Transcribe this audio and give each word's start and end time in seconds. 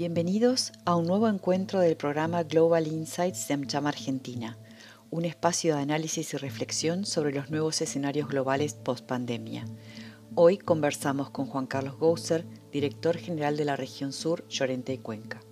Bienvenidos 0.00 0.72
a 0.86 0.96
un 0.96 1.06
nuevo 1.06 1.28
encuentro 1.28 1.78
del 1.78 1.94
programa 1.94 2.44
Global 2.44 2.86
Insights 2.86 3.46
de 3.48 3.52
AmCham 3.52 3.86
Argentina, 3.86 4.56
un 5.10 5.26
espacio 5.26 5.74
de 5.74 5.82
análisis 5.82 6.32
y 6.32 6.38
reflexión 6.38 7.04
sobre 7.04 7.34
los 7.34 7.50
nuevos 7.50 7.82
escenarios 7.82 8.26
globales 8.26 8.72
post-pandemia. 8.72 9.66
Hoy 10.34 10.56
conversamos 10.56 11.28
con 11.28 11.44
Juan 11.44 11.66
Carlos 11.66 11.98
Gouser, 11.98 12.46
director 12.72 13.18
general 13.18 13.58
de 13.58 13.66
la 13.66 13.76
región 13.76 14.14
sur, 14.14 14.48
Llorente 14.48 14.94
y 14.94 14.98
Cuenca. 14.98 15.42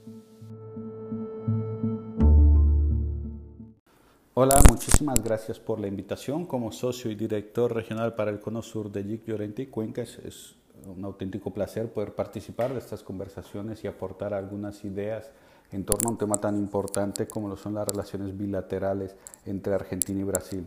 Hola, 4.32 4.62
muchísimas 4.70 5.22
gracias 5.22 5.60
por 5.60 5.78
la 5.78 5.88
invitación. 5.88 6.46
Como 6.46 6.72
socio 6.72 7.10
y 7.10 7.16
director 7.16 7.74
regional 7.74 8.14
para 8.14 8.30
el 8.30 8.40
Cono 8.40 8.62
Sur 8.62 8.90
de 8.90 9.04
LIC 9.04 9.26
Llorente 9.26 9.64
y 9.64 9.66
Cuenca, 9.66 10.00
es, 10.00 10.54
un 10.88 11.04
auténtico 11.04 11.52
placer 11.52 11.92
poder 11.92 12.14
participar 12.14 12.72
de 12.72 12.78
estas 12.78 13.02
conversaciones 13.02 13.84
y 13.84 13.86
aportar 13.86 14.34
algunas 14.34 14.84
ideas 14.84 15.30
en 15.70 15.84
torno 15.84 16.08
a 16.08 16.12
un 16.12 16.18
tema 16.18 16.36
tan 16.36 16.56
importante 16.56 17.26
como 17.26 17.48
lo 17.48 17.56
son 17.56 17.74
las 17.74 17.86
relaciones 17.86 18.36
bilaterales 18.36 19.14
entre 19.44 19.74
Argentina 19.74 20.20
y 20.20 20.24
Brasil. 20.24 20.66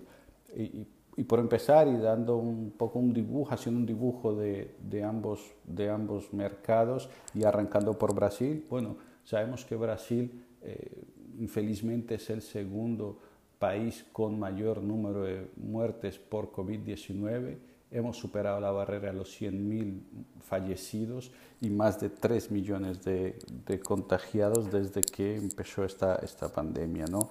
Y, 0.55 0.85
y, 1.17 1.23
por 1.23 1.39
empezar 1.39 1.87
y 1.87 1.97
dando 1.97 2.37
un 2.37 2.71
poco 2.77 2.99
un 2.99 3.13
dibujo, 3.13 3.53
haciendo 3.53 3.79
un 3.79 3.85
dibujo 3.85 4.35
de, 4.35 4.75
de, 4.81 5.03
ambos, 5.03 5.53
de 5.63 5.89
ambos 5.89 6.33
mercados 6.33 7.09
y 7.33 7.43
arrancando 7.43 7.97
por 7.97 8.13
Brasil, 8.13 8.65
bueno, 8.69 8.97
sabemos 9.23 9.65
que 9.65 9.75
Brasil 9.75 10.45
eh, 10.61 11.03
infelizmente 11.39 12.15
es 12.15 12.29
el 12.29 12.41
segundo 12.41 13.17
país 13.59 14.05
con 14.11 14.39
mayor 14.39 14.81
número 14.81 15.23
de 15.23 15.47
muertes 15.55 16.17
por 16.17 16.51
COVID-19. 16.51 17.57
Hemos 17.91 18.17
superado 18.17 18.59
la 18.61 18.71
barrera 18.71 19.11
de 19.11 19.17
los 19.17 19.39
100.000 19.39 20.01
fallecidos 20.39 21.31
y 21.59 21.69
más 21.69 21.99
de 21.99 22.09
3 22.09 22.49
millones 22.49 23.03
de, 23.03 23.37
contagiados 23.83 24.71
desde 24.71 25.01
que 25.01 25.35
empezó 25.35 25.83
esta, 25.83 26.15
esta 26.15 26.47
pandemia. 26.47 27.05
¿no? 27.07 27.29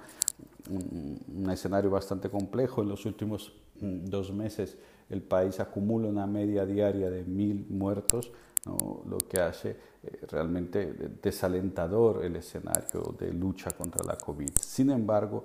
Un, 0.69 1.51
escenario 1.51 1.91
bastante 1.91 2.29
complejo. 2.29 2.83
En 2.83 2.89
los 2.91 3.07
últimos 3.07 3.55
mm, 3.81 4.05
dos 4.05 4.33
meses 4.33 4.77
el 5.09 5.23
país 5.23 5.59
acumula 5.61 6.09
una 6.09 6.27
media 6.27 6.65
diaria 6.65 7.11
de 7.11 7.27
1.000 7.27 7.69
muertos, 7.69 8.31
lo 8.67 9.17
que 9.19 9.41
hace 9.41 9.71
eh, 10.03 10.21
realmente 10.31 10.95
desalentador 11.23 12.25
el 12.25 12.37
escenario 12.37 13.15
de 13.19 13.33
lucha 13.33 13.71
contra 13.73 14.05
la 14.05 14.17
COVID. 14.17 14.51
Sin 14.61 14.91
embargo, 14.91 15.45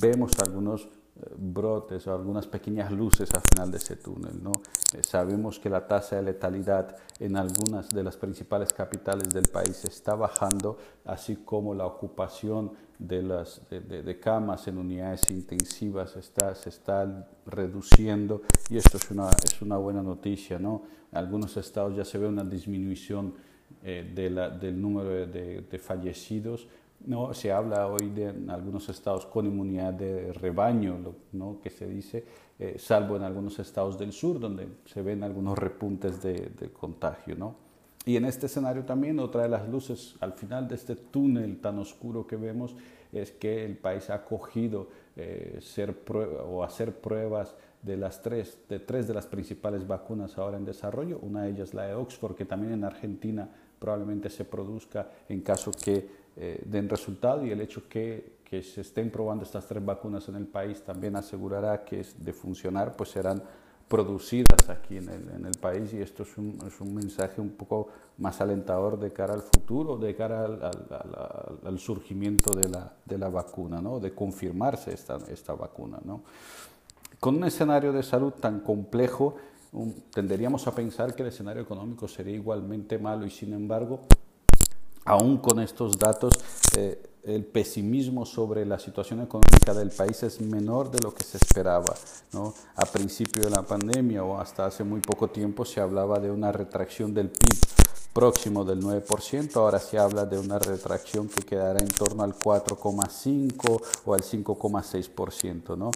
vemos 0.00 0.38
algunos 0.38 0.88
brotes 1.36 2.06
o 2.06 2.14
algunas 2.14 2.46
pequeñas 2.46 2.90
luces 2.92 3.30
al 3.34 3.42
final 3.42 3.70
de 3.70 3.78
ese 3.78 3.96
túnel. 3.96 4.42
¿no? 4.42 4.52
Eh, 4.94 5.00
sabemos 5.06 5.58
que 5.58 5.68
la 5.68 5.86
tasa 5.86 6.16
de 6.16 6.22
letalidad 6.22 6.96
en 7.18 7.36
algunas 7.36 7.88
de 7.88 8.02
las 8.02 8.16
principales 8.16 8.72
capitales 8.72 9.28
del 9.30 9.48
país 9.48 9.84
está 9.84 10.14
bajando, 10.14 10.78
así 11.04 11.36
como 11.36 11.74
la 11.74 11.86
ocupación 11.86 12.72
de, 12.98 13.22
las, 13.22 13.62
de, 13.70 14.20
camas 14.20 14.68
en 14.68 14.78
unidades 14.78 15.30
intensivas 15.30 16.16
está, 16.16 16.54
se 16.54 16.68
está 16.68 17.28
reduciendo 17.46 18.42
y 18.68 18.76
esto 18.76 18.98
es 18.98 19.10
una, 19.10 19.30
es 19.30 19.62
una 19.62 19.76
buena 19.76 20.02
noticia. 20.02 20.58
¿no? 20.58 20.82
En 21.10 21.18
algunos 21.18 21.56
estados 21.56 21.96
ya 21.96 22.04
se 22.04 22.18
ve 22.18 22.26
una 22.26 22.44
disminución 22.44 23.34
eh, 23.82 24.10
de 24.14 24.30
la, 24.30 24.50
del 24.50 24.80
número 24.80 25.26
de, 25.26 25.62
de 25.62 25.78
fallecidos 25.78 26.66
no, 27.06 27.32
se 27.34 27.50
habla 27.52 27.86
hoy 27.86 28.10
de 28.10 28.28
en 28.28 28.50
algunos 28.50 28.88
estados 28.88 29.26
con 29.26 29.46
inmunidad 29.46 29.94
de 29.94 30.32
rebaño, 30.32 30.98
¿no? 31.32 31.60
que 31.62 31.70
se 31.70 31.86
dice, 31.86 32.24
eh, 32.58 32.76
salvo 32.78 33.16
en 33.16 33.22
algunos 33.22 33.58
estados 33.58 33.98
del 33.98 34.12
sur 34.12 34.38
donde 34.38 34.68
se 34.84 35.02
ven 35.02 35.22
algunos 35.22 35.58
repuntes 35.58 36.22
de, 36.22 36.70
contagio. 36.72 37.36
¿no? 37.36 37.56
Y 38.04 38.16
en 38.16 38.26
este 38.26 38.46
escenario 38.46 38.84
también 38.84 39.18
otra 39.18 39.42
de 39.42 39.48
las 39.48 39.68
luces 39.68 40.16
al 40.20 40.34
final 40.34 40.68
de 40.68 40.74
este 40.74 40.96
túnel 40.96 41.60
tan 41.60 41.78
oscuro 41.78 42.26
que 42.26 42.36
vemos 42.36 42.74
es 43.12 43.32
que 43.32 43.64
el 43.64 43.76
país 43.76 44.10
ha 44.10 44.14
acogido 44.14 44.88
eh, 45.16 45.58
ser 45.60 45.96
o 46.46 46.62
hacer 46.62 46.94
pruebas 47.00 47.54
de 47.82 47.96
las 47.96 48.22
tres 48.22 48.58
de 48.68 48.78
tres 48.78 49.08
de 49.08 49.14
las 49.14 49.26
principales 49.26 49.86
vacunas 49.86 50.38
ahora 50.38 50.58
en 50.58 50.64
desarrollo. 50.64 51.18
Una 51.22 51.42
de 51.42 51.50
ellas 51.50 51.74
la 51.74 51.86
de 51.86 51.94
Oxford, 51.94 52.36
que 52.36 52.44
también 52.44 52.74
en 52.74 52.84
Argentina 52.84 53.48
probablemente 53.78 54.28
se 54.28 54.44
produzca 54.44 55.10
en 55.28 55.40
caso 55.40 55.72
que 55.72 56.19
eh, 56.36 56.62
den 56.64 56.88
resultado 56.88 57.44
y 57.44 57.50
el 57.50 57.60
hecho 57.60 57.88
que, 57.88 58.40
que, 58.44 58.62
se 58.62 58.82
estén 58.82 59.10
probando 59.10 59.44
estas 59.44 59.66
tres 59.66 59.84
vacunas 59.84 60.28
en 60.28 60.36
el 60.36 60.46
país 60.46 60.82
también 60.82 61.16
asegurará 61.16 61.84
que 61.84 62.04
de 62.18 62.32
funcionar 62.32 62.96
pues 62.96 63.10
serán 63.10 63.42
producidas 63.90 64.68
aquí 64.68 64.98
en 64.98 65.08
el, 65.08 65.28
en 65.30 65.46
el 65.46 65.58
país 65.58 65.92
y 65.92 66.00
esto 66.00 66.22
es 66.22 66.38
un, 66.38 66.56
es 66.64 66.80
un, 66.80 66.94
mensaje 66.94 67.40
un 67.40 67.50
poco 67.50 67.88
más 68.18 68.40
alentador 68.40 68.96
de 69.00 69.12
cara 69.12 69.34
al 69.34 69.42
futuro, 69.42 69.96
de 69.96 70.14
cara 70.14 70.44
al, 70.44 70.62
al, 70.62 71.58
al 71.64 71.78
surgimiento 71.80 72.56
de 72.56 72.68
la, 72.68 72.92
de 73.04 73.18
la, 73.18 73.28
vacuna, 73.28 73.80
¿no? 73.82 73.98
de 73.98 74.14
confirmarse 74.14 74.94
esta, 74.94 75.18
esta 75.28 75.54
vacuna. 75.54 75.98
¿no? 76.04 76.22
Con 77.18 77.34
un 77.34 77.44
escenario 77.44 77.92
de 77.92 78.04
salud 78.04 78.32
tan 78.34 78.60
complejo, 78.60 79.34
tenderíamos 80.14 80.68
a 80.68 80.74
pensar 80.74 81.16
que 81.16 81.22
el 81.22 81.28
escenario 81.28 81.62
económico 81.62 82.06
sería 82.06 82.34
igualmente 82.34 82.96
malo 82.96 83.26
y 83.26 83.30
sin 83.30 83.52
embargo 83.52 84.06
aún 85.04 85.38
con 85.38 85.60
estos 85.60 85.98
datos, 85.98 86.34
eh, 86.76 87.02
el 87.22 87.44
pesimismo 87.44 88.24
sobre 88.24 88.64
la 88.64 88.78
situación 88.78 89.20
económica 89.20 89.74
del 89.74 89.90
país 89.90 90.22
es 90.22 90.40
menor 90.40 90.90
de 90.90 90.98
lo 91.02 91.14
que 91.14 91.24
se 91.24 91.36
esperaba. 91.36 91.94
¿no? 92.32 92.54
A 92.76 92.86
principio 92.86 93.42
de 93.42 93.50
la 93.50 93.62
pandemia 93.62 94.24
o 94.24 94.38
hasta 94.38 94.66
hace 94.66 94.84
muy 94.84 95.00
poco 95.00 95.28
tiempo 95.28 95.64
se 95.64 95.80
hablaba 95.80 96.18
de 96.18 96.30
una 96.30 96.50
retracción 96.50 97.12
del 97.12 97.28
PIB 97.28 97.58
próximo 98.12 98.64
del 98.64 98.82
9%, 98.82 99.56
ahora 99.56 99.78
se 99.78 99.98
habla 99.98 100.26
de 100.26 100.38
una 100.38 100.58
retracción 100.58 101.28
que 101.28 101.42
quedará 101.42 101.78
en 101.78 101.88
torno 101.88 102.24
al 102.24 102.34
4,5 102.34 103.82
o 104.04 104.14
al 104.14 104.22
5,6%. 104.22 105.76
¿no? 105.76 105.90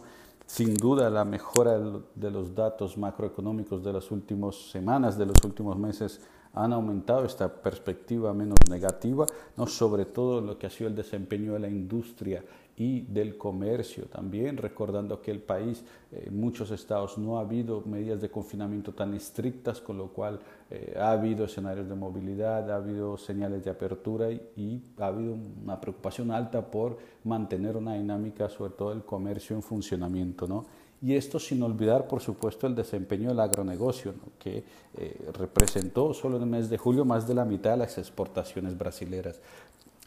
Sin 0.45 0.75
duda 0.75 1.09
la 1.09 1.25
mejora 1.25 1.77
de 2.13 2.31
los 2.31 2.55
datos 2.55 2.97
macroeconómicos 2.97 3.83
de 3.83 3.91
las 3.91 4.11
últimas 4.11 4.55
semanas, 4.55 5.17
de 5.17 5.25
los 5.25 5.37
últimos 5.43 5.77
meses, 5.77 6.21
han 6.55 6.73
aumentado 6.73 7.25
esta 7.25 7.53
perspectiva 7.53 8.33
menos 8.33 8.57
negativa, 8.69 9.25
¿no? 9.57 9.67
sobre 9.67 10.05
todo 10.05 10.41
lo 10.41 10.57
que 10.57 10.67
ha 10.67 10.69
sido 10.69 10.89
el 10.89 10.95
desempeño 10.95 11.53
de 11.53 11.59
la 11.59 11.69
industria 11.69 12.43
y 12.77 13.01
del 13.01 13.37
comercio 13.37 14.05
también, 14.05 14.57
recordando 14.57 15.21
que 15.21 15.31
el 15.31 15.39
país, 15.39 15.83
en 16.11 16.27
eh, 16.27 16.31
muchos 16.31 16.71
estados 16.71 17.17
no 17.17 17.37
ha 17.37 17.41
habido 17.41 17.81
medidas 17.85 18.21
de 18.21 18.29
confinamiento 18.29 18.93
tan 18.93 19.13
estrictas, 19.13 19.79
con 19.79 19.97
lo 19.97 20.09
cual 20.09 20.39
eh, 20.69 20.93
ha 20.99 21.11
habido 21.11 21.45
escenarios 21.45 21.87
de 21.87 21.95
movilidad, 21.95 22.69
ha 22.69 22.75
habido 22.75 23.17
señales 23.17 23.63
de 23.63 23.71
apertura 23.71 24.29
y, 24.29 24.41
y, 24.57 24.83
ha 24.99 25.07
habido 25.07 25.37
una 25.63 25.79
preocupación 25.79 26.31
alta 26.31 26.69
por 26.69 26.97
mantener 27.23 27.77
una 27.77 27.93
dinámica, 27.93 28.49
sobre 28.49 28.73
todo 28.73 28.91
el 28.91 29.03
comercio 29.03 29.55
en 29.55 29.61
funcionamiento. 29.61 30.45
¿no? 30.45 30.65
Y 31.01 31.13
esto 31.13 31.39
sin 31.39 31.61
olvidar, 31.61 32.07
por 32.07 32.21
supuesto, 32.21 32.67
el 32.67 32.75
desempeño 32.75 33.29
del 33.29 33.39
agronegocio, 33.39 34.13
que 34.39 34.63
eh, 34.97 35.31
representó 35.37 36.13
solo 36.13 36.37
en 36.37 36.43
el 36.43 36.49
mes 36.49 36.69
de 36.69 36.77
julio 36.77 37.05
más 37.05 37.27
de 37.27 37.35
la 37.35 37.45
mitad 37.45 37.71
de 37.71 37.77
las 37.77 37.97
exportaciones 37.97 38.77
brasileras. 38.77 39.39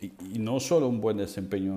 Y, 0.00 0.38
no 0.38 0.60
solo 0.60 0.88
un 0.88 1.00
buen 1.00 1.16
desempeño 1.16 1.74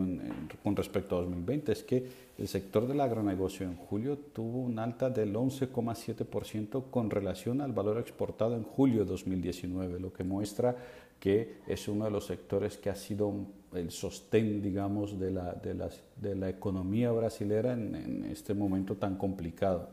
con 0.63 0.75
respecto 0.75 1.17
a 1.17 1.22
2020, 1.22 1.72
es 1.72 1.83
que 1.83 2.07
el 2.38 2.47
sector 2.47 2.88
del 2.88 3.01
agronegocio 3.01 3.66
en 3.66 3.75
julio 3.75 4.17
tuvo 4.17 4.59
un 4.59 4.79
alta 4.79 5.09
del 5.09 5.33
11,7% 5.33 6.83
con 6.89 7.09
relación 7.09 7.61
al 7.61 7.73
valor 7.73 7.97
exportado 7.97 8.55
en 8.55 8.63
julio 8.63 8.99
de 8.99 9.11
2019, 9.11 9.99
lo 9.99 10.13
que 10.13 10.23
muestra 10.23 10.75
que 11.19 11.57
es 11.67 11.88
uno 11.88 12.05
de 12.05 12.11
los 12.11 12.25
sectores 12.25 12.78
que 12.78 12.89
ha 12.89 12.95
sido 12.95 13.31
el 13.74 13.92
sostén, 13.92 14.62
digamos, 14.62 15.20
de 15.20 15.32
la, 15.32 15.54
de 15.54 15.90
de 16.18 16.36
la 16.36 16.50
economía 16.50 17.12
brasilera 17.12 17.74
en, 17.74 18.26
este 18.32 18.54
momento 18.54 18.96
tan 18.96 19.18
complicado. 19.18 19.90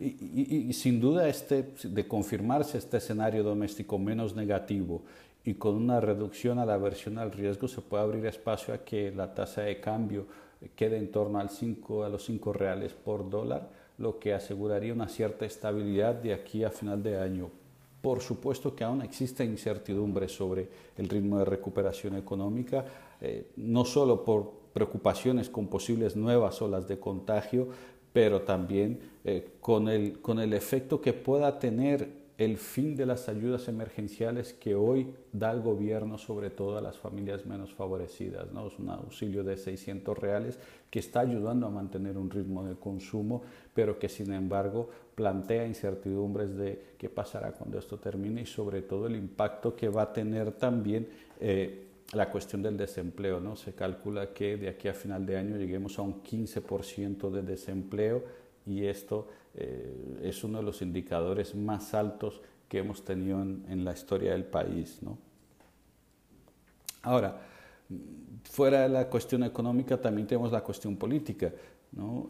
Y, 0.00 0.68
y, 0.68 0.72
sin 0.74 1.00
duda, 1.00 1.28
este, 1.28 1.74
de 1.82 2.06
confirmarse 2.06 2.78
este 2.78 2.98
escenario 2.98 3.42
doméstico 3.42 3.98
menos 3.98 4.34
negativo 4.34 5.02
y 5.44 5.54
con 5.54 5.74
una 5.74 6.00
reducción 6.00 6.58
a 6.58 6.66
la 6.66 6.74
aversión 6.74 7.18
al 7.18 7.32
riesgo, 7.32 7.66
se 7.66 7.80
puede 7.80 8.04
abrir 8.04 8.26
espacio 8.26 8.74
a 8.74 8.84
que 8.84 9.10
la 9.10 9.34
tasa 9.34 9.62
de 9.62 9.80
cambio 9.80 10.26
quede 10.76 10.98
en 10.98 11.10
torno 11.10 11.40
al 11.40 11.50
5, 11.50 12.04
a 12.04 12.08
los 12.08 12.24
5 12.24 12.52
reales 12.52 12.92
por 12.92 13.28
dólar, 13.28 13.70
lo 13.98 14.18
que 14.20 14.34
aseguraría 14.34 14.92
una 14.92 15.08
cierta 15.08 15.44
estabilidad 15.44 16.14
de 16.14 16.32
aquí 16.32 16.62
a 16.62 16.70
final 16.70 17.02
de 17.02 17.18
año 17.18 17.50
por 18.00 18.20
supuesto 18.20 18.74
que 18.74 18.84
aún 18.84 19.02
existe 19.02 19.44
incertidumbre 19.44 20.28
sobre 20.28 20.68
el 20.96 21.08
ritmo 21.08 21.38
de 21.38 21.44
recuperación 21.44 22.16
económica, 22.16 22.84
eh, 23.20 23.50
no 23.56 23.84
solo 23.84 24.24
por 24.24 24.52
preocupaciones 24.72 25.50
con 25.50 25.66
posibles 25.66 26.14
nuevas 26.14 26.62
olas 26.62 26.86
de 26.86 26.98
contagio, 26.98 27.68
pero 28.12 28.42
también 28.42 29.00
eh, 29.24 29.52
con, 29.60 29.88
el, 29.88 30.20
con 30.20 30.38
el 30.38 30.52
efecto 30.52 31.00
que 31.00 31.12
pueda 31.12 31.58
tener 31.58 32.18
el 32.38 32.56
fin 32.56 32.94
de 32.94 33.04
las 33.04 33.28
ayudas 33.28 33.66
emergenciales 33.66 34.52
que 34.52 34.76
hoy 34.76 35.12
da 35.32 35.50
el 35.50 35.60
gobierno 35.60 36.18
sobre 36.18 36.50
todo 36.50 36.78
a 36.78 36.80
las 36.80 36.96
familias 36.96 37.44
menos 37.46 37.74
favorecidas. 37.74 38.52
¿no? 38.52 38.68
Es 38.68 38.78
un 38.78 38.90
auxilio 38.90 39.42
de 39.42 39.56
600 39.56 40.16
reales 40.16 40.58
que 40.88 41.00
está 41.00 41.20
ayudando 41.20 41.66
a 41.66 41.70
mantener 41.70 42.16
un 42.16 42.30
ritmo 42.30 42.64
de 42.64 42.76
consumo, 42.76 43.42
pero 43.74 43.98
que 43.98 44.08
sin 44.08 44.32
embargo 44.32 44.88
plantea 45.18 45.66
incertidumbres 45.66 46.56
de 46.56 46.94
qué 46.96 47.08
pasará 47.08 47.50
cuando 47.50 47.76
esto 47.76 47.98
termine 47.98 48.42
y 48.42 48.46
sobre 48.46 48.82
todo 48.82 49.08
el 49.08 49.16
impacto 49.16 49.74
que 49.74 49.88
va 49.88 50.02
a 50.02 50.12
tener 50.12 50.52
también 50.52 51.08
eh, 51.40 51.88
la 52.12 52.30
cuestión 52.30 52.62
del 52.62 52.76
desempleo. 52.76 53.40
¿no? 53.40 53.56
Se 53.56 53.72
calcula 53.72 54.32
que 54.32 54.56
de 54.56 54.68
aquí 54.68 54.86
a 54.86 54.94
final 54.94 55.26
de 55.26 55.36
año 55.36 55.56
lleguemos 55.56 55.98
a 55.98 56.02
un 56.02 56.22
15% 56.22 57.32
de 57.32 57.42
desempleo 57.42 58.22
y 58.64 58.84
esto 58.84 59.26
eh, 59.56 60.20
es 60.22 60.44
uno 60.44 60.58
de 60.58 60.64
los 60.64 60.82
indicadores 60.82 61.52
más 61.56 61.94
altos 61.94 62.40
que 62.68 62.78
hemos 62.78 63.04
tenido 63.04 63.42
en, 63.42 63.84
la 63.84 63.94
historia 63.94 64.30
del 64.34 64.44
país. 64.44 65.00
¿no? 65.02 65.18
Ahora, 67.02 67.40
fuera 68.44 68.82
de 68.82 68.88
la 68.88 69.08
cuestión 69.08 69.42
económica 69.42 70.00
también 70.00 70.28
tenemos 70.28 70.52
la 70.52 70.60
cuestión 70.60 70.94
política. 70.96 71.52
¿no? 71.92 72.28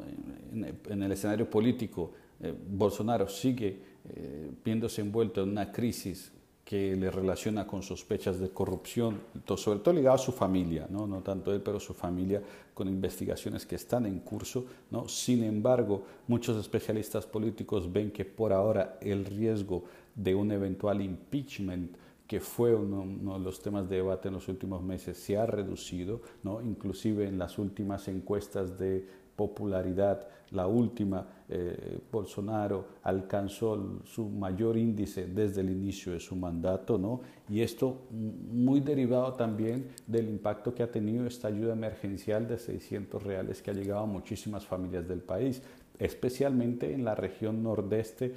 En, 0.52 1.02
el 1.02 1.12
escenario 1.12 1.48
político, 1.48 2.12
eh, 2.40 2.54
Bolsonaro 2.68 3.28
sigue 3.28 3.78
eh, 4.08 4.50
viéndose 4.64 5.00
envuelto 5.00 5.42
en 5.42 5.50
una 5.50 5.70
crisis 5.72 6.32
que 6.68 6.94
le 6.96 7.10
relaciona 7.10 7.66
con 7.66 7.82
sospechas 7.82 8.38
de 8.38 8.50
corrupción, 8.50 9.22
sobre 9.56 9.78
todo 9.78 9.94
ligado 9.94 10.16
a 10.16 10.18
su 10.18 10.32
familia, 10.32 10.86
¿no? 10.90 11.06
no 11.06 11.22
tanto 11.22 11.50
él, 11.54 11.62
pero 11.62 11.80
su 11.80 11.94
familia, 11.94 12.42
con 12.74 12.88
investigaciones 12.88 13.64
que 13.64 13.76
están 13.76 14.04
en 14.04 14.18
curso. 14.20 14.66
¿no? 14.90 15.08
Sin 15.08 15.42
embargo, 15.44 16.02
muchos 16.26 16.58
especialistas 16.58 17.24
políticos 17.24 17.90
ven 17.90 18.10
que 18.10 18.26
por 18.26 18.52
ahora 18.52 18.98
el 19.00 19.24
riesgo 19.24 19.84
de 20.14 20.34
un 20.34 20.52
eventual 20.52 21.00
impeachment 21.00 21.96
que 22.26 22.38
fue 22.38 22.74
uno, 22.74 23.00
uno, 23.00 23.38
de 23.38 23.44
los 23.46 23.62
temas 23.62 23.88
de 23.88 23.96
debate 23.96 24.28
en 24.28 24.34
los 24.34 24.46
últimos 24.48 24.82
meses, 24.82 25.16
se 25.16 25.38
ha 25.38 25.46
reducido, 25.46 26.20
¿no? 26.42 26.60
inclusive 26.60 27.26
en 27.26 27.38
las 27.38 27.58
últimas 27.58 28.08
encuestas 28.08 28.78
de 28.78 29.06
popularidad, 29.38 30.26
la 30.50 30.66
última, 30.66 31.24
eh, 31.48 32.00
Bolsonaro 32.10 32.88
alcanzó 33.04 34.00
su 34.04 34.28
mayor 34.28 34.76
índice 34.76 35.28
desde 35.28 35.60
el 35.60 35.70
inicio 35.70 36.12
de 36.12 36.18
su 36.18 36.34
mandato, 36.34 36.98
¿no? 36.98 37.20
Y 37.48 37.60
esto 37.60 38.08
muy 38.10 38.80
derivado 38.80 39.34
también 39.34 39.90
del 40.08 40.28
impacto 40.28 40.74
que 40.74 40.82
ha 40.82 40.90
tenido 40.90 41.24
esta 41.24 41.46
ayuda 41.46 41.74
emergencial 41.74 42.48
de 42.48 42.58
600 42.58 43.22
reales 43.22 43.62
que 43.62 43.70
ha 43.70 43.74
llegado 43.74 44.00
a 44.00 44.06
muchísimas 44.06 44.66
familias 44.66 45.06
del 45.06 45.20
país, 45.20 45.62
especialmente 46.00 46.92
en 46.92 47.04
la 47.04 47.14
región 47.14 47.62
nordeste, 47.62 48.34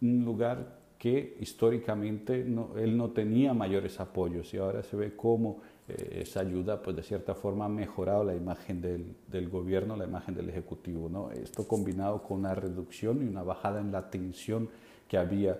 un 0.00 0.24
lugar 0.24 0.78
que 0.98 1.36
históricamente 1.40 2.40
él 2.40 2.96
no 2.96 3.10
tenía 3.10 3.52
mayores 3.52 4.00
apoyos 4.00 4.52
y 4.54 4.56
ahora 4.56 4.82
se 4.82 4.96
ve 4.96 5.14
cómo 5.14 5.60
eh, 5.88 6.20
esa 6.22 6.40
ayuda, 6.40 6.82
pues 6.82 6.96
de 6.96 7.02
cierta 7.02 7.34
forma 7.34 7.64
ha 7.64 7.68
mejorado 7.68 8.24
la 8.24 8.34
imagen 8.34 8.80
del, 8.80 9.14
del, 9.30 9.48
gobierno, 9.48 9.96
la 9.96 10.04
imagen 10.04 10.34
del 10.34 10.48
Ejecutivo. 10.48 11.08
¿no? 11.08 11.30
Esto 11.30 11.66
combinado 11.66 12.22
con 12.22 12.40
una 12.40 12.54
reducción 12.54 13.22
y 13.22 13.28
una 13.28 13.42
bajada 13.42 13.80
en 13.80 13.90
la 13.92 14.10
tensión 14.10 14.68
que 15.08 15.16
había 15.16 15.58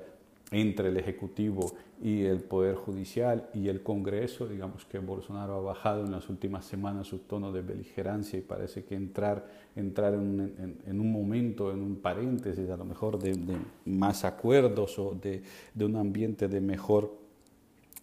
entre 0.50 0.88
el 0.88 0.96
Ejecutivo 0.96 1.72
y 2.02 2.24
el 2.24 2.40
Poder 2.40 2.74
Judicial 2.76 3.48
y 3.52 3.68
el 3.68 3.82
Congreso, 3.82 4.46
digamos 4.46 4.84
que 4.84 4.98
Bolsonaro 4.98 5.54
ha 5.54 5.60
bajado 5.60 6.04
en 6.04 6.12
las 6.12 6.28
últimas 6.28 6.64
semanas 6.64 7.08
su 7.08 7.18
tono 7.18 7.52
de 7.52 7.60
beligerancia 7.60 8.38
y 8.38 8.42
parece 8.42 8.84
que 8.84 8.94
entrar, 8.94 9.46
entrar 9.76 10.14
en, 10.14 10.78
en, 10.86 11.00
un 11.00 11.12
momento, 11.12 11.72
en 11.72 11.82
un 11.82 11.96
paréntesis 11.96 12.70
a 12.70 12.76
lo 12.76 12.84
mejor 12.84 13.18
de, 13.18 13.34
de 13.34 13.56
más 13.84 14.24
acuerdos 14.24 14.98
o 14.98 15.14
de, 15.20 15.42
de 15.74 15.84
un 15.84 15.96
ambiente 15.96 16.48
de 16.48 16.60
mejor 16.60 17.27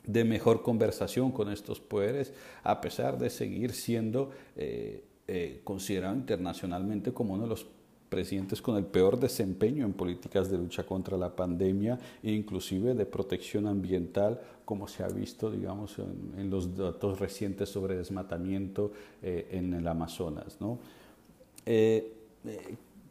de 0.07 0.24
mejor 0.24 0.62
conversación 0.62 1.31
con 1.31 1.52
estos 1.52 1.80
poderes, 1.80 2.34
a 2.63 2.81
pesar 2.81 3.18
de 3.18 3.30
seguir 3.30 3.72
siendo 3.72 4.31
eh, 4.56 5.04
eh, 5.28 5.62
considerado 5.63 6.16
internacionalmente 6.16 7.12
como 7.12 7.34
uno 7.34 7.44
de 7.44 7.50
los 7.50 7.66
presidentes 8.10 8.62
con 8.62 8.78
el 8.78 8.86
peor 8.86 9.19
desempeño 9.19 9.86
en 9.86 9.94
políticas 9.94 10.50
de 10.50 10.57
lucha 10.57 10.86
contra 10.86 11.18
la 11.18 11.36
pandemia 11.36 12.00
e 12.24 12.31
inclusive 12.31 12.94
de 12.94 13.06
protección 13.06 13.68
ambiental, 13.68 14.40
como 14.63 14.88
se 14.88 15.04
ha 15.04 15.07
visto, 15.07 15.52
digamos, 15.52 15.98
en, 15.98 16.50
los 16.50 16.78
datos 16.78 17.19
recientes 17.19 17.69
sobre 17.69 17.98
desmatamiento 17.98 18.92
eh, 19.22 19.48
en 19.52 19.74
el 19.74 19.88
Amazonas. 19.88 20.57
¿no? 20.60 20.80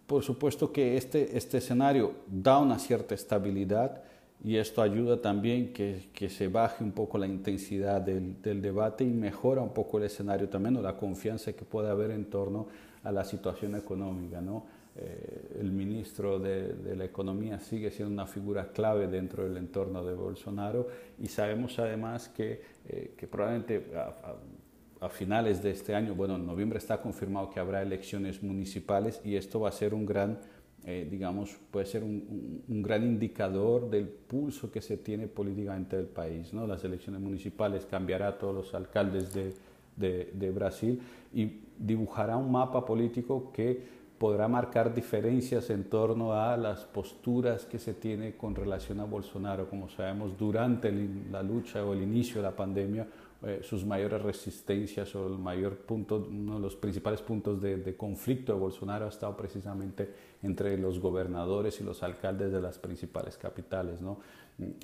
por 0.07 0.23
supuesto 0.23 0.71
que 0.71 0.97
este, 0.97 1.37
este 1.37 1.59
escenario 1.59 2.13
da 2.27 2.59
una 2.59 2.79
cierta 2.79 3.15
estabilidad, 3.15 4.03
y 4.45 4.59
esto 4.59 4.83
ayuda 4.83 5.23
también 5.23 5.73
que, 5.73 6.11
que 6.13 6.29
se 6.29 6.49
baje 6.49 6.85
un 6.85 6.93
poco 6.93 7.17
la 7.17 7.27
intensidad 7.27 8.03
del, 8.03 8.43
del, 8.43 8.61
debate 8.61 9.03
y 9.03 9.09
mejora 9.11 9.63
un 9.63 9.73
poco 9.73 9.97
el 9.97 10.05
escenario 10.05 10.51
también 10.51 10.77
o 10.77 10.83
la 10.83 10.99
confianza 10.99 11.55
que 11.55 11.65
puede 11.65 11.89
haber 11.89 12.11
en 12.11 12.27
torno 12.27 12.69
a 13.03 13.11
la 13.11 13.25
situación 13.25 13.75
económica. 13.75 14.43
¿no? 14.43 14.67
Eh, 14.97 15.57
el 15.61 15.73
ministro 15.73 16.39
de, 16.39 16.75
de, 16.75 16.95
la 16.95 17.07
Economía 17.07 17.59
sigue 17.59 17.91
siendo 17.91 18.13
una 18.13 18.27
figura 18.27 18.71
clave 18.71 19.09
dentro 19.09 19.45
del 19.45 19.57
entorno 19.57 20.05
de 20.05 20.15
Bolsonaro 20.15 20.89
y 21.19 21.27
sabemos 21.29 21.79
además 21.79 22.29
que, 22.29 22.61
eh, 22.87 23.15
que 23.17 23.27
probablemente 23.27 23.93
a, 23.97 25.07
a, 25.07 25.09
finales 25.09 25.63
de 25.63 25.71
este 25.71 25.95
año, 25.95 26.15
bueno, 26.15 26.37
en 26.37 26.47
noviembre 26.47 26.79
está 26.79 27.01
confirmado 27.01 27.49
que 27.49 27.61
habrá 27.61 27.81
elecciones 27.81 28.43
municipales 28.43 29.23
y 29.25 29.37
esto 29.37 29.59
va 29.59 29.71
a 29.71 29.73
ser 29.73 29.95
un 29.95 30.05
gran 30.05 30.39
eh, 30.87 31.09
digamos, 31.11 31.57
puede 31.71 31.87
ser 31.87 32.05
un, 32.05 32.63
un, 32.69 32.83
gran 32.83 33.05
indicador 33.05 33.89
del 33.89 34.07
pulso 34.07 34.71
que 34.71 34.83
se 34.83 34.99
tiene 34.99 35.29
políticamente 35.29 35.97
del 35.97 36.07
país. 36.07 36.53
¿no? 36.53 36.67
Las 36.67 36.85
elecciones 36.85 37.23
municipales 37.23 37.87
cambiará 37.87 38.29
a 38.29 38.39
todos 38.39 38.55
los 38.55 38.75
alcaldes 38.75 39.33
de, 39.33 39.55
de, 39.97 40.31
de, 40.35 40.51
Brasil 40.51 41.01
y 41.33 41.61
dibujará 41.79 42.37
un 42.37 42.53
mapa 42.53 42.85
político 42.85 43.51
que 43.51 44.05
podrá 44.19 44.47
marcar 44.47 44.95
diferencias 44.95 45.71
en 45.71 45.85
torno 45.85 46.35
a 46.35 46.57
las 46.59 46.85
posturas 46.85 47.65
que 47.65 47.79
se 47.79 47.95
tiene 47.95 48.37
con 48.37 48.55
relación 48.55 49.01
a 49.01 49.05
Bolsonaro. 49.05 49.71
Como 49.71 49.89
sabemos, 49.89 50.37
durante 50.37 50.93
la 51.31 51.43
lucha 51.43 51.83
o 51.85 51.95
el 51.95 52.03
inicio 52.03 52.37
de 52.37 52.43
la 52.43 52.55
pandemia, 52.55 53.07
eh, 53.47 53.61
sus 53.63 53.85
mayores 53.85 54.23
resistencias 54.23 55.15
o 55.15 55.27
el 55.27 55.39
mayor 55.39 55.77
punto, 55.79 56.27
uno 56.29 56.55
de 56.55 56.61
los 56.61 56.77
principales 56.77 57.21
puntos 57.23 57.61
de, 57.61 57.97
conflicto 57.97 58.53
de 58.55 58.59
Bolsonaro 58.59 59.07
ha 59.07 59.09
estado 59.09 59.37
precisamente 59.37 60.09
entre 60.43 60.79
los 60.79 60.99
gobernadores 60.99 61.81
y 61.81 61.85
los 61.85 62.03
alcaldes 62.03 62.53
de 62.53 62.61
las 62.61 62.79
principales 62.79 63.37
capitales. 63.37 64.01
¿no? 64.01 64.21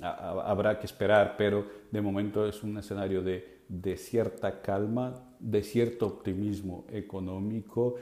habrá 0.01 0.79
que 0.79 0.85
esperar, 0.85 1.35
pero 1.37 1.65
de 1.91 2.01
momento 2.01 2.45
es 2.45 2.61
un 2.61 2.77
escenario 2.77 3.21
de, 3.21 3.61
de 3.69 3.95
cierta 3.95 4.61
calma, 4.61 5.13
de 5.39 5.63
cierto 5.63 6.07
optimismo 6.07 6.85
económico 6.91 7.95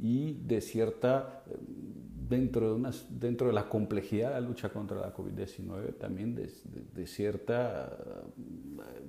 y 0.00 0.34
de 0.44 0.60
cierta, 0.60 1.44
dentro 2.28 2.70
de, 2.70 2.74
unas, 2.74 3.06
dentro 3.08 3.48
de 3.48 3.52
la 3.52 3.68
complejidad 3.68 4.28
de 4.28 4.40
la 4.40 4.40
lucha 4.40 4.70
contra 4.70 4.98
la 4.98 5.14
COVID-19, 5.14 5.96
también 5.98 6.34
de, 6.34 6.50
de, 6.94 7.06
cierta, 7.06 7.98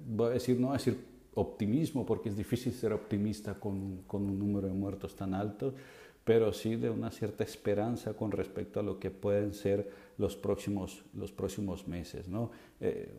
voy 0.08 0.28
a 0.28 0.34
decir, 0.34 0.60
no 0.60 0.68
voy 0.68 0.76
a 0.76 0.78
decir 0.78 0.98
optimismo, 1.36 2.06
porque 2.06 2.30
es 2.30 2.38
difícil 2.38 2.74
ser 2.74 2.94
optimista 2.94 3.56
con, 3.56 4.04
con 4.08 4.24
un 4.24 4.38
número 4.38 4.68
de 4.68 4.74
muertos 4.74 5.16
tan 5.16 5.34
alto, 5.34 5.74
pero 6.24 6.54
sí 6.54 6.78
de 6.78 6.90
una 6.90 7.12
cierta 7.12 7.44
esperanza 7.44 8.14
con 8.14 8.32
respecto 8.32 8.80
a 8.80 8.84
lo 8.84 8.98
que 8.98 9.12
pueden 9.12 9.54
ser 9.54 9.90
los 10.18 10.38
próximos, 10.38 11.04
los 11.14 11.32
próximos 11.32 11.88
meses. 11.88 12.30
¿no? 12.30 12.52
Eh, 12.80 13.14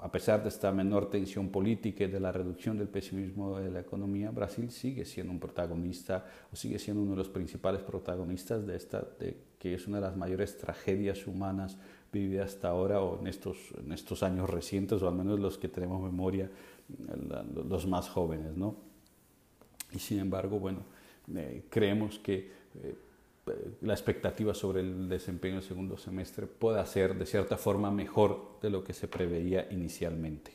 a 0.00 0.10
pesar 0.10 0.42
de 0.42 0.48
esta 0.48 0.72
menor 0.72 1.10
tensión 1.10 1.50
política 1.50 2.04
y 2.04 2.08
de 2.08 2.18
la 2.18 2.32
reducción 2.32 2.76
del 2.76 2.88
pesimismo 2.88 3.58
de 3.60 3.70
la 3.70 3.80
economía, 3.80 4.30
Brasil 4.30 4.70
sigue 4.70 5.04
siendo 5.04 5.32
un 5.32 5.38
protagonista 5.38 6.26
o 6.52 6.56
sigue 6.56 6.78
siendo 6.78 7.02
uno 7.02 7.12
de 7.12 7.18
los 7.18 7.28
principales 7.28 7.82
protagonistas 7.82 8.66
de 8.66 8.76
esta, 8.76 9.06
de, 9.20 9.36
que 9.58 9.74
es 9.74 9.86
una 9.86 9.98
de 9.98 10.06
las 10.06 10.16
mayores 10.16 10.58
tragedias 10.58 11.26
humanas 11.28 11.78
vividas 12.20 12.54
hasta 12.54 12.68
ahora 12.68 13.00
o 13.02 13.20
en 13.20 13.26
estos, 13.26 13.58
en 13.76 13.92
estos 13.92 14.22
años 14.22 14.48
recientes, 14.48 15.02
o 15.02 15.08
al 15.08 15.14
menos 15.14 15.38
los 15.40 15.58
que 15.58 15.68
tenemos 15.68 16.00
memoria, 16.00 16.50
los 17.68 17.86
más 17.86 18.08
jóvenes. 18.08 18.56
¿no? 18.56 18.76
Y 19.92 19.98
sin 19.98 20.20
embargo, 20.20 20.58
bueno, 20.58 20.80
eh, 21.34 21.64
creemos 21.68 22.18
que 22.18 22.50
eh, 22.82 22.94
la 23.82 23.92
expectativa 23.92 24.54
sobre 24.54 24.80
el 24.80 25.08
desempeño 25.08 25.56
del 25.56 25.64
segundo 25.64 25.98
semestre 25.98 26.46
pueda 26.46 26.84
ser 26.86 27.18
de 27.18 27.26
cierta 27.26 27.58
forma 27.58 27.90
mejor 27.90 28.58
de 28.62 28.70
lo 28.70 28.82
que 28.82 28.94
se 28.94 29.08
preveía 29.08 29.68
inicialmente. 29.70 30.52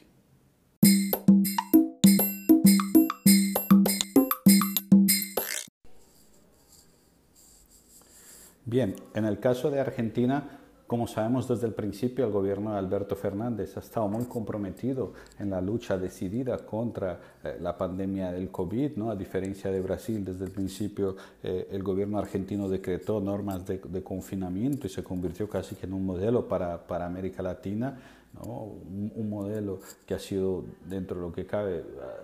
Bien, 8.65 8.95
en 9.15 9.25
el 9.25 9.39
caso 9.39 9.71
de 9.71 9.79
Argentina 9.79 10.58
Como 10.89 11.05
sabemos 11.05 11.47
desde 11.47 11.67
el 11.67 11.73
principio, 11.73 12.25
el 12.25 12.31
gobierno 12.31 12.71
de 12.71 12.79
Alberto 12.79 13.15
Fernández 13.15 13.77
ha 13.77 13.79
estado 13.79 14.07
muy 14.07 14.25
comprometido 14.25 15.13
en 15.37 15.51
la 15.51 15.61
lucha 15.61 15.99
decidida 15.99 16.57
contra 16.65 17.19
eh, 17.43 17.57
la 17.61 17.77
pandemia 17.77 18.31
del 18.31 18.49
COVID, 18.49 18.95
¿no? 18.95 19.11
a 19.11 19.15
diferencia 19.15 19.69
de 19.69 19.81
Brasil, 19.81 20.25
desde 20.25 20.45
el 20.45 20.49
principio 20.49 21.15
eh, 21.43 21.67
el 21.69 21.83
gobierno 21.83 22.17
argentino 22.17 22.67
decretó 22.67 23.21
normas 23.21 23.67
de, 23.67 24.01
confinamiento 24.01 24.87
y 24.87 24.89
se 24.89 25.03
convirtió 25.03 25.47
casi 25.47 25.75
que 25.75 25.85
en 25.85 25.93
un 25.93 26.07
modelo 26.07 26.47
para, 26.47 26.87
para 26.87 27.05
América 27.05 27.43
Latina. 27.43 27.95
¿no? 28.43 28.71
Un, 29.15 29.29
modelo 29.29 29.81
que 30.07 30.15
ha 30.15 30.19
sido, 30.19 30.63
dentro 30.89 31.17
de 31.17 31.21
lo 31.21 31.31
que 31.31 31.45
cabe, 31.45 31.83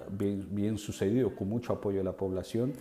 bien, 0.09 0.47
bien 0.49 0.79
sucedido, 0.79 1.35
con 1.35 1.49
mucho 1.49 1.71
apoyo 1.71 1.99
de 1.99 2.03
la 2.03 2.13
población, 2.13 2.73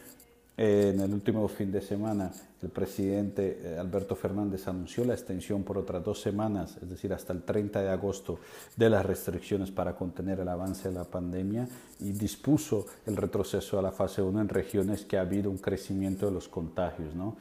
en 0.57 1.01
el 1.01 1.13
último 1.13 1.49
fin 1.49 1.73
de 1.73 1.81
semana, 1.81 2.31
el 2.63 2.69
presidente 2.69 3.61
eh, 3.61 3.79
Alberto 3.79 4.15
Fernández 4.15 4.69
anunció 4.69 5.05
la 5.05 5.15
extensión 5.15 5.65
por 5.65 5.77
otras 5.77 6.05
dos 6.05 6.21
semanas, 6.21 6.79
es 6.81 6.89
decir, 6.89 7.13
hasta 7.13 7.33
el 7.33 7.43
30 7.43 7.83
de 7.83 7.91
agosto, 7.91 8.39
de 8.77 8.89
las 8.89 9.05
restricciones 9.05 9.73
para 9.73 9.97
contener 9.97 10.39
el 10.39 10.49
avance 10.49 10.89
de 10.89 10.95
la 10.95 11.05
pandemia 11.05 11.67
y 11.99 12.13
dispuso 12.13 12.87
el 13.05 13.17
retroceso 13.17 13.81
a 13.81 13.83
la 13.83 13.91
fase 13.91 14.23
1 14.23 14.41
en 14.41 14.49
regiones 14.49 15.05
que 15.05 15.19
ha 15.19 15.23
habido 15.23 15.51
un 15.51 15.59
crecimiento 15.59 16.27
de 16.27 16.33
los 16.33 16.49
contagios. 16.49 17.15
¿no? 17.17 17.37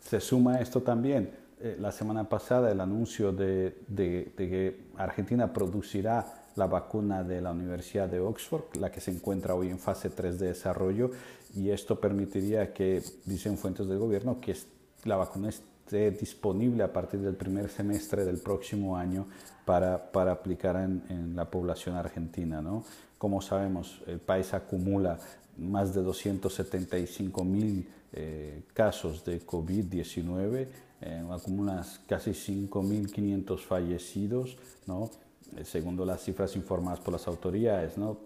Se 0.00 0.20
suma 0.20 0.60
esto 0.60 0.82
también 0.82 1.30
eh, 1.60 1.76
la 1.80 1.92
semana 1.92 2.28
pasada 2.28 2.72
el 2.72 2.80
anuncio 2.80 3.32
de, 3.32 3.78
de 3.86 4.32
que 4.36 4.80
Argentina 4.96 5.52
producirá 5.52 6.45
la 6.56 6.66
vacuna 6.66 7.22
de 7.22 7.40
la 7.40 7.52
Universidad 7.52 8.08
de 8.08 8.20
Oxford, 8.20 8.76
la 8.80 8.90
que 8.90 9.00
se 9.00 9.10
encuentra 9.10 9.54
hoy 9.54 9.68
en 9.68 9.78
fase 9.78 10.10
3 10.10 10.38
de 10.38 10.48
desarrollo, 10.48 11.10
y 11.54 11.70
esto 11.70 12.00
permitiría 12.00 12.72
que, 12.72 13.02
dicen 13.24 13.56
fuentes 13.56 13.86
del 13.86 13.98
gobierno, 13.98 14.40
que 14.40 14.56
la 15.04 15.16
vacuna 15.16 15.50
esté 15.50 16.10
disponible 16.10 16.82
a 16.82 16.92
partir 16.92 17.20
del 17.20 17.34
primer 17.34 17.68
semestre 17.68 18.24
del 18.24 18.38
próximo 18.38 18.96
año 18.96 19.26
para, 19.64 20.10
para 20.10 20.32
aplicar 20.32 20.76
en, 20.76 21.36
la 21.36 21.50
población 21.50 21.96
argentina. 21.96 22.60
¿no? 22.60 22.84
Como 23.18 23.40
sabemos, 23.40 24.02
el 24.06 24.18
país 24.18 24.52
acumula 24.54 25.18
más 25.58 25.94
de 25.94 26.02
275 26.02 27.44
mil 27.44 27.88
eh, 28.12 28.62
casos 28.72 29.24
de 29.24 29.44
COVID-19, 29.46 30.66
eh, 31.02 31.24
acumula 31.30 31.84
casi 32.08 32.30
5.500 32.30 33.58
fallecidos, 33.58 34.56
¿no? 34.86 35.10
Eh, 35.54 35.64
según 35.64 36.04
las 36.06 36.22
cifras 36.22 36.56
informadas 36.56 37.00
por 37.00 37.12
las 37.12 37.26
autoridades, 37.28 37.96
¿no? 37.96 38.18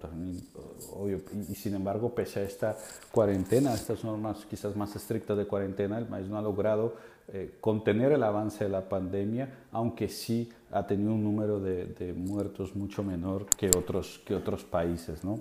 y, 1.49 1.55
sin 1.55 1.75
embargo, 1.75 2.15
pese 2.15 2.41
a 2.41 2.43
esta 2.45 2.77
cuarentena, 3.13 3.75
estas 3.75 4.03
normas 4.05 4.47
quizás 4.49 4.75
más 4.75 4.97
estrictas 4.97 5.37
de 5.37 5.47
cuarentena, 5.47 5.99
el 5.99 6.07
país 6.07 6.27
no 6.29 6.39
ha 6.39 6.43
logrado 6.43 6.95
eh, 7.29 7.57
contener 7.61 8.13
el 8.13 8.23
avance 8.23 8.65
de 8.65 8.71
la 8.71 8.89
pandemia, 8.89 9.67
aunque 9.71 10.09
sí 10.09 10.51
ha 10.73 10.87
tenido 10.87 11.13
un 11.13 11.23
número 11.23 11.61
de, 11.61 11.87
de 11.87 12.13
muertos 12.13 12.75
mucho 12.75 13.05
menor 13.05 13.47
que 13.47 13.69
otros, 13.69 14.21
que 14.25 14.35
otros 14.35 14.65
países, 14.65 15.23
¿no? 15.23 15.41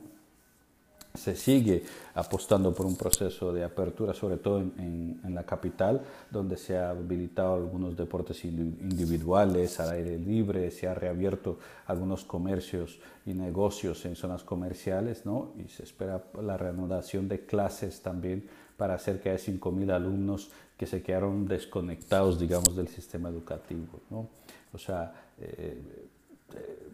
Se 1.13 1.35
sigue 1.35 1.83
apostando 2.13 2.73
por 2.73 2.85
un 2.85 2.95
proceso 2.95 3.51
de 3.51 3.63
apertura, 3.63 4.13
sobre 4.13 4.37
todo 4.37 4.59
en, 4.59 5.19
la 5.23 5.43
capital, 5.43 6.01
donde 6.29 6.57
se 6.57 6.77
ha 6.77 6.89
habilitado 6.91 7.55
algunos 7.55 7.95
deportes 7.95 8.43
individuales 8.45 9.79
al 9.79 9.91
aire 9.91 10.17
libre, 10.17 10.71
se 10.71 10.87
ha 10.87 10.93
reabierto 10.93 11.59
algunos 11.87 12.25
comercios 12.25 12.99
y 13.25 13.33
negocios 13.33 14.05
en 14.05 14.15
zonas 14.15 14.43
comerciales, 14.43 15.25
¿no? 15.25 15.53
y 15.63 15.69
se 15.69 15.83
espera 15.83 16.23
la 16.41 16.57
reanudación 16.57 17.27
de 17.27 17.45
clases 17.45 18.01
también 18.01 18.47
para 18.77 18.97
cerca 18.97 19.29
de 19.29 19.37
5.000 19.37 19.91
alumnos 19.91 20.49
que 20.77 20.85
se 20.85 21.01
quedaron 21.01 21.47
desconectados, 21.47 22.39
digamos, 22.39 22.75
del 22.75 22.87
sistema 22.87 23.29
educativo. 23.29 23.99
¿no? 24.09 24.29
O 24.73 24.77
sea, 24.77 25.13
eh, 25.39 25.77
eh, 26.55 26.89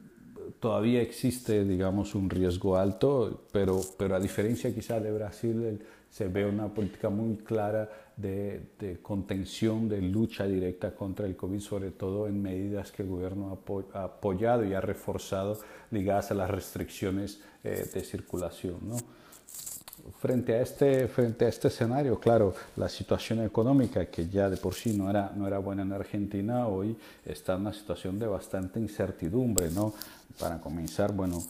todavía 0.59 1.01
existe, 1.01 1.63
digamos, 1.63 2.15
un 2.15 2.29
riesgo 2.29 2.77
alto, 2.77 3.45
pero, 3.51 3.81
pero 3.97 4.15
a 4.15 4.19
diferencia 4.19 4.73
quizá 4.73 4.99
de 4.99 5.11
Brasil, 5.11 5.79
se 6.09 6.27
ve 6.29 6.45
una 6.45 6.73
política 6.73 7.09
muy 7.09 7.35
clara 7.37 7.89
de, 8.15 8.99
contención, 9.01 9.89
de 9.89 10.01
lucha 10.01 10.45
directa 10.45 10.95
contra 10.95 11.25
el 11.25 11.35
COVID, 11.35 11.59
sobre 11.59 11.91
todo 11.91 12.27
en 12.27 12.41
medidas 12.41 12.91
que 12.91 13.03
el 13.03 13.09
gobierno 13.09 13.59
ha, 13.93 14.03
apoyado 14.03 14.63
y 14.63 14.73
ha 14.73 14.79
reforzado 14.79 15.59
ligadas 15.91 16.31
a 16.31 16.35
las 16.35 16.49
restricciones 16.49 17.41
eh, 17.63 17.85
de 17.93 18.01
circulación. 18.01 18.77
¿no? 18.83 18.95
Frente 20.19 20.53
a 20.53 20.61
este, 20.61 21.07
frente 21.07 21.45
a 21.45 21.49
este 21.49 21.67
escenario, 21.67 22.19
claro, 22.19 22.53
la 22.75 22.89
situación 22.89 23.43
económica, 23.43 24.05
que 24.05 24.27
ya 24.29 24.49
de 24.49 24.57
por 24.57 24.73
sí 24.73 24.95
no 24.95 25.09
era, 25.09 25.31
no 25.35 25.47
era 25.47 25.59
buena 25.59 25.81
en 25.81 25.93
Argentina, 25.93 26.67
hoy 26.67 26.95
está 27.25 27.55
en 27.55 27.61
una 27.61 27.73
situación 27.73 28.19
de 28.19 28.27
bastante 28.27 28.79
incertidumbre, 28.79 29.71
¿no? 29.71 29.93
Para 30.39 30.59
comenzar, 30.59 31.11
bueno, 31.13 31.41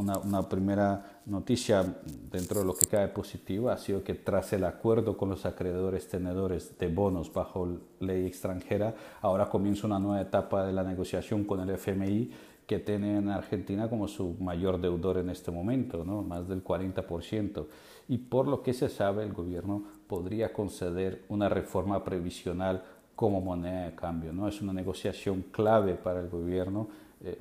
una, 0.00 0.18
una, 0.18 0.48
primera 0.48 1.20
noticia 1.26 1.84
dentro 2.30 2.60
de 2.60 2.66
lo 2.66 2.74
que 2.74 2.86
cae 2.86 3.08
positiva 3.08 3.72
ha 3.72 3.78
sido 3.78 4.02
que 4.02 4.14
tras 4.14 4.52
el 4.52 4.64
acuerdo 4.64 5.16
con 5.16 5.28
los 5.28 5.46
acreedores 5.46 6.08
tenedores 6.08 6.76
de 6.78 6.88
bonos 6.88 7.32
bajo 7.32 7.78
ley 8.00 8.26
extranjera, 8.26 8.94
ahora 9.20 9.48
comienza 9.48 9.86
una 9.86 10.00
nueva 10.00 10.20
etapa 10.20 10.66
de 10.66 10.72
la 10.72 10.82
negociación 10.82 11.44
con 11.44 11.60
el 11.60 11.70
FMI 11.70 12.30
que 12.68 12.78
tiene 12.78 13.16
en 13.16 13.30
Argentina 13.30 13.88
como 13.88 14.08
su 14.08 14.36
mayor 14.40 14.78
deudor 14.78 15.16
en 15.16 15.30
este 15.30 15.50
momento, 15.50 16.04
¿no? 16.04 16.22
más 16.22 16.46
del 16.46 16.62
40%. 16.62 17.64
Y 18.08 18.18
por 18.18 18.46
lo 18.46 18.62
que 18.62 18.74
se 18.74 18.90
sabe, 18.90 19.22
el 19.22 19.32
gobierno 19.32 19.84
podría 20.06 20.52
conceder 20.52 21.22
una 21.30 21.48
reforma 21.48 22.04
previsional 22.04 22.84
como 23.16 23.40
moneda 23.40 23.86
de 23.86 23.94
cambio. 23.94 24.34
¿no? 24.34 24.46
Es 24.46 24.60
una 24.60 24.74
negociación 24.74 25.46
clave 25.50 25.94
para 25.94 26.20
el 26.20 26.28
gobierno 26.28 26.88
eh, 27.24 27.40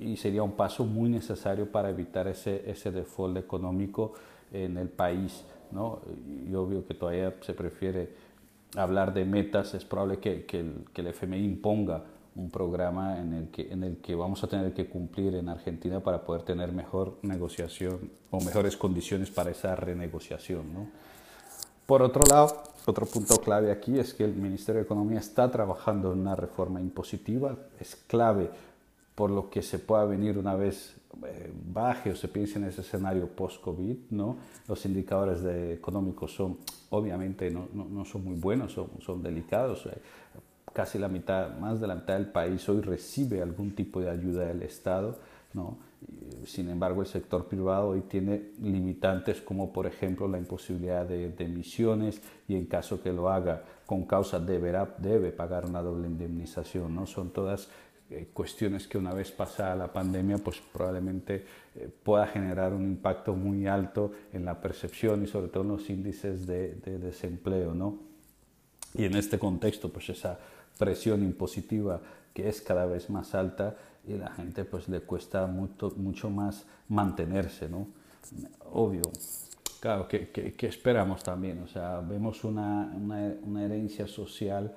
y 0.00 0.16
sería 0.16 0.44
un 0.44 0.52
paso 0.52 0.84
muy 0.84 1.10
necesario 1.10 1.68
para 1.72 1.90
evitar 1.90 2.28
ese, 2.28 2.62
ese 2.70 2.92
default 2.92 3.36
económico 3.38 4.12
en 4.52 4.78
el 4.78 4.88
país. 4.88 5.44
¿no? 5.72 5.98
Y 6.48 6.54
obvio 6.54 6.86
que 6.86 6.94
todavía 6.94 7.34
se 7.40 7.54
prefiere 7.54 8.10
hablar 8.76 9.12
de 9.14 9.24
metas, 9.24 9.74
es 9.74 9.84
probable 9.84 10.18
que, 10.20 10.44
que, 10.44 10.60
el, 10.60 10.84
que 10.92 11.00
el 11.00 11.08
FMI 11.08 11.44
imponga 11.44 12.04
un 12.36 12.50
programa 12.50 13.18
en 13.18 13.32
el, 13.32 13.48
que, 13.48 13.72
en 13.72 13.84
el 13.84 13.98
que 13.98 14.14
vamos 14.14 14.42
a 14.42 14.48
tener 14.48 14.72
que 14.74 14.86
cumplir 14.86 15.34
en 15.36 15.48
Argentina 15.48 16.00
para 16.00 16.24
poder 16.24 16.42
tener 16.42 16.72
mejor 16.72 17.18
negociación 17.22 18.10
o 18.30 18.40
mejores 18.40 18.76
condiciones 18.76 19.30
para 19.30 19.50
esa 19.50 19.76
renegociación. 19.76 20.72
¿no? 20.72 20.88
Por 21.86 22.02
otro 22.02 22.22
lado, 22.28 22.62
otro 22.86 23.06
punto 23.06 23.36
clave 23.36 23.70
aquí 23.70 23.98
es 23.98 24.14
que 24.14 24.24
el 24.24 24.34
Ministerio 24.34 24.80
de 24.80 24.84
Economía 24.84 25.20
está 25.20 25.50
trabajando 25.50 26.12
en 26.12 26.20
una 26.20 26.34
reforma 26.34 26.80
impositiva. 26.80 27.56
Es 27.78 27.96
clave 27.96 28.50
por 29.14 29.30
lo 29.30 29.48
que 29.48 29.62
se 29.62 29.78
pueda 29.78 30.04
venir 30.04 30.36
una 30.38 30.54
vez 30.56 30.96
eh, 31.24 31.52
baje 31.72 32.10
o 32.10 32.16
se 32.16 32.26
piense 32.26 32.58
en 32.58 32.64
ese 32.64 32.80
escenario 32.80 33.28
post-COVID. 33.28 33.96
¿no? 34.10 34.36
Los 34.66 34.84
indicadores 34.86 35.42
de 35.42 35.74
económicos 35.74 36.34
son, 36.34 36.58
obviamente, 36.90 37.50
no, 37.50 37.68
no, 37.72 37.84
no 37.84 38.04
son 38.04 38.24
muy 38.24 38.34
buenos, 38.34 38.72
son, 38.72 38.88
son 39.00 39.22
delicados. 39.22 39.88
Casi 40.74 40.98
la 40.98 41.08
mitad, 41.08 41.56
más 41.56 41.80
de 41.80 41.86
la 41.86 41.94
mitad 41.94 42.14
del 42.14 42.26
país 42.26 42.68
hoy 42.68 42.82
recibe 42.82 43.40
algún 43.40 43.74
tipo 43.74 44.00
de 44.00 44.10
ayuda 44.10 44.44
del 44.44 44.62
Estado, 44.62 45.18
¿no? 45.54 45.78
Sin 46.46 46.68
embargo, 46.68 47.00
el 47.00 47.06
sector 47.06 47.46
privado 47.46 47.90
hoy 47.90 48.02
tiene 48.02 48.50
limitantes 48.60 49.40
como 49.40 49.72
por 49.72 49.86
ejemplo 49.86 50.28
la 50.28 50.38
imposibilidad 50.38 51.06
de, 51.06 51.32
emisiones 51.38 52.20
y 52.46 52.54
en 52.56 52.66
caso 52.66 53.02
que 53.02 53.12
lo 53.12 53.30
haga 53.30 53.62
con 53.86 54.04
causa 54.04 54.38
deberá, 54.38 54.94
debe 54.98 55.32
pagar 55.32 55.64
una 55.64 55.80
doble 55.80 56.08
indemnización. 56.08 56.94
¿no? 56.94 57.06
Son 57.06 57.30
todas 57.30 57.68
eh, 58.10 58.28
cuestiones 58.34 58.86
que 58.86 58.98
una 58.98 59.14
vez 59.14 59.30
pasada 59.32 59.74
la 59.74 59.92
pandemia 59.92 60.38
pues 60.38 60.60
probablemente 60.72 61.46
eh, 61.76 61.88
pueda 62.02 62.26
generar 62.26 62.74
un 62.74 62.84
impacto 62.84 63.34
muy 63.34 63.66
alto 63.66 64.12
en 64.32 64.44
la 64.44 64.60
percepción 64.60 65.24
y 65.24 65.26
sobre 65.26 65.48
todo 65.48 65.62
en 65.62 65.70
los 65.70 65.88
índices 65.88 66.46
de, 66.46 66.74
de 66.74 66.98
desempleo. 66.98 67.74
¿no? 67.74 67.98
Y 68.92 69.04
en 69.04 69.16
este 69.16 69.38
contexto 69.38 69.90
pues 69.90 70.10
esa 70.10 70.38
presión 70.78 71.22
impositiva 71.22 72.00
que 72.32 72.48
es 72.48 72.60
cada 72.60 72.86
vez 72.86 73.08
más 73.10 73.34
alta 73.34 73.76
y 74.06 74.14
la 74.14 74.30
gente 74.30 74.64
pues 74.64 74.88
le 74.88 75.00
cuesta 75.00 75.46
mucho, 75.46 75.92
mucho 75.96 76.28
más 76.28 76.66
mantenerse, 76.88 77.68
¿no? 77.68 77.86
Obvio, 78.72 79.02
claro, 79.80 80.08
¿qué, 80.08 80.28
qué, 80.30 80.66
esperamos 80.66 81.22
también? 81.22 81.62
O 81.62 81.68
sea, 81.68 82.00
vemos 82.00 82.42
una, 82.44 82.92
una, 82.96 83.64
herencia 83.64 84.06
social 84.08 84.74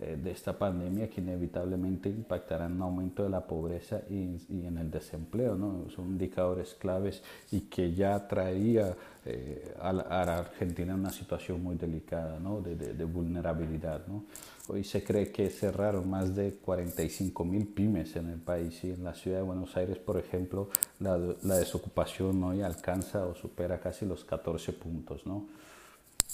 de 0.00 0.30
esta 0.30 0.58
pandemia 0.58 1.10
que 1.10 1.20
inevitablemente 1.20 2.08
impactará 2.08 2.66
en 2.66 2.80
aumento 2.80 3.22
de 3.22 3.28
la 3.28 3.46
pobreza 3.46 4.00
y, 4.08 4.36
y 4.48 4.66
en 4.66 4.78
el 4.78 4.90
desempleo, 4.90 5.56
¿no? 5.56 5.90
Son 5.90 6.06
indicadores 6.06 6.74
claves 6.74 7.22
y 7.50 7.60
que 7.62 7.92
ya 7.92 8.26
traería 8.26 8.96
eh, 9.26 9.74
a, 9.78 9.92
la, 9.92 10.02
a, 10.04 10.38
Argentina 10.38 10.94
en 10.94 11.00
una 11.00 11.10
situación 11.10 11.62
muy 11.62 11.76
delicada, 11.76 12.38
¿no? 12.40 12.62
De, 12.62 12.76
de, 12.76 12.94
de, 12.94 13.04
vulnerabilidad, 13.04 14.06
¿no? 14.06 14.24
Hoy 14.68 14.84
se 14.84 15.04
cree 15.04 15.30
que 15.30 15.50
cerraron 15.50 16.08
más 16.08 16.34
de 16.34 16.54
45 16.54 17.44
mil 17.44 17.66
pymes 17.66 18.16
en 18.16 18.30
el 18.30 18.38
país 18.38 18.82
y 18.84 18.92
en 18.92 19.04
la 19.04 19.12
ciudad 19.12 19.38
de 19.38 19.42
Buenos 19.42 19.76
Aires, 19.76 19.98
por 19.98 20.16
ejemplo, 20.16 20.70
la, 21.00 21.18
la 21.42 21.56
desocupación 21.56 22.42
hoy 22.42 22.62
alcanza 22.62 23.26
o 23.26 23.34
supera 23.34 23.78
casi 23.80 24.06
los 24.06 24.24
14 24.24 24.72
puntos, 24.72 25.26
¿no? 25.26 25.46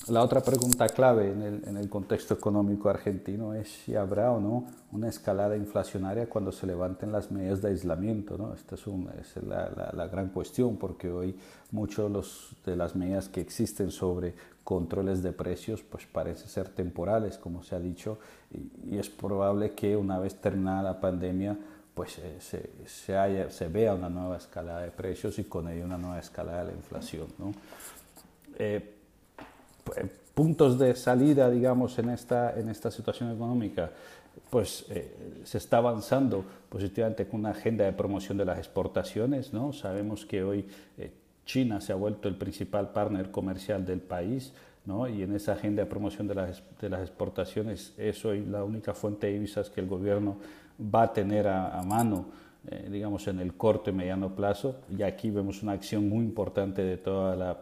La 0.08 0.22
otra 0.22 0.40
pregunta 0.40 0.88
clave 0.88 1.32
en 1.32 1.42
el, 1.42 1.62
en 1.66 1.76
el, 1.76 1.88
contexto 1.88 2.34
económico 2.34 2.88
argentino 2.88 3.54
es 3.54 3.68
si 3.68 3.96
habrá 3.96 4.30
o 4.30 4.40
no 4.40 4.66
una 4.92 5.08
escalada 5.08 5.56
inflacionaria 5.56 6.28
cuando 6.28 6.52
se 6.52 6.64
levanten 6.64 7.10
las 7.10 7.32
medidas 7.32 7.60
de 7.60 7.70
aislamiento. 7.70 8.38
¿no? 8.38 8.54
Esta 8.54 8.76
es, 8.76 8.86
un, 8.86 9.10
es 9.20 9.36
la, 9.42 9.68
la, 9.70 9.90
la, 9.92 10.06
gran 10.06 10.28
cuestión 10.28 10.76
porque 10.76 11.10
hoy 11.10 11.36
muchas 11.72 12.06
de 12.64 12.76
las 12.76 12.94
medidas 12.94 13.28
que 13.28 13.40
existen 13.40 13.90
sobre 13.90 14.34
controles 14.62 15.24
de 15.24 15.32
precios 15.32 15.82
pues 15.82 16.06
parece 16.06 16.46
ser 16.46 16.68
temporales, 16.68 17.36
como 17.36 17.64
se 17.64 17.74
ha 17.74 17.80
dicho, 17.80 18.18
y, 18.52 18.94
y 18.94 18.98
es 18.98 19.10
probable 19.10 19.72
que 19.72 19.96
una 19.96 20.20
vez 20.20 20.36
terminada 20.36 20.84
la 20.84 21.00
pandemia 21.00 21.58
pues 21.94 22.18
eh, 22.18 22.36
se, 22.38 22.70
se, 22.86 23.16
haya, 23.16 23.50
se, 23.50 23.66
vea 23.66 23.94
una 23.94 24.08
nueva 24.08 24.36
escalada 24.36 24.82
de 24.82 24.92
precios 24.92 25.36
y 25.40 25.44
con 25.44 25.68
ello 25.68 25.84
una 25.84 25.98
nueva 25.98 26.20
escalada 26.20 26.60
de 26.60 26.66
la 26.66 26.76
inflación. 26.76 27.26
¿no? 27.38 27.52
Eh, 28.58 28.95
puntos 30.34 30.78
de 30.78 30.94
salida, 30.94 31.50
digamos, 31.50 31.98
en 31.98 32.10
esta, 32.10 32.58
en 32.58 32.68
esta 32.68 32.90
situación 32.90 33.32
económica, 33.32 33.90
pues 34.50 34.84
eh, 34.90 35.40
se 35.44 35.58
está 35.58 35.78
avanzando 35.78 36.44
positivamente 36.68 37.26
con 37.26 37.40
una 37.40 37.50
agenda 37.50 37.84
de 37.84 37.92
promoción 37.92 38.36
de 38.36 38.44
las 38.44 38.58
exportaciones, 38.58 39.52
¿no? 39.52 39.72
Sabemos 39.72 40.26
que 40.26 40.44
hoy 40.44 40.66
eh, 40.98 41.10
China 41.46 41.80
se 41.80 41.92
ha 41.92 41.96
vuelto 41.96 42.28
el 42.28 42.36
principal 42.36 42.90
partner 42.90 43.30
comercial 43.30 43.86
del 43.86 44.00
país, 44.00 44.52
¿no? 44.84 45.08
Y 45.08 45.22
en 45.22 45.34
esa 45.34 45.52
agenda 45.52 45.82
de 45.82 45.88
promoción 45.88 46.28
de 46.28 46.34
las, 46.34 46.62
de 46.80 46.90
las 46.90 47.00
exportaciones 47.00 47.94
es 47.96 48.24
hoy 48.24 48.44
la 48.44 48.62
única 48.62 48.92
fuente 48.92 49.28
de 49.28 49.34
divisas 49.34 49.70
que 49.70 49.80
el 49.80 49.86
gobierno 49.86 50.36
va 50.78 51.04
a 51.04 51.12
tener 51.12 51.48
a, 51.48 51.78
a 51.78 51.82
mano 51.82 52.26
eh, 52.68 52.88
digamos, 52.90 53.28
en 53.28 53.38
el 53.38 53.54
corto 53.54 53.90
y 53.90 53.92
mediano 53.92 54.34
plazo. 54.34 54.80
Y 54.96 55.02
aquí 55.02 55.30
vemos 55.30 55.62
una 55.62 55.72
acción 55.72 56.08
muy 56.08 56.24
importante 56.24 56.82
de 56.82 56.96
toda 56.96 57.36
la, 57.36 57.58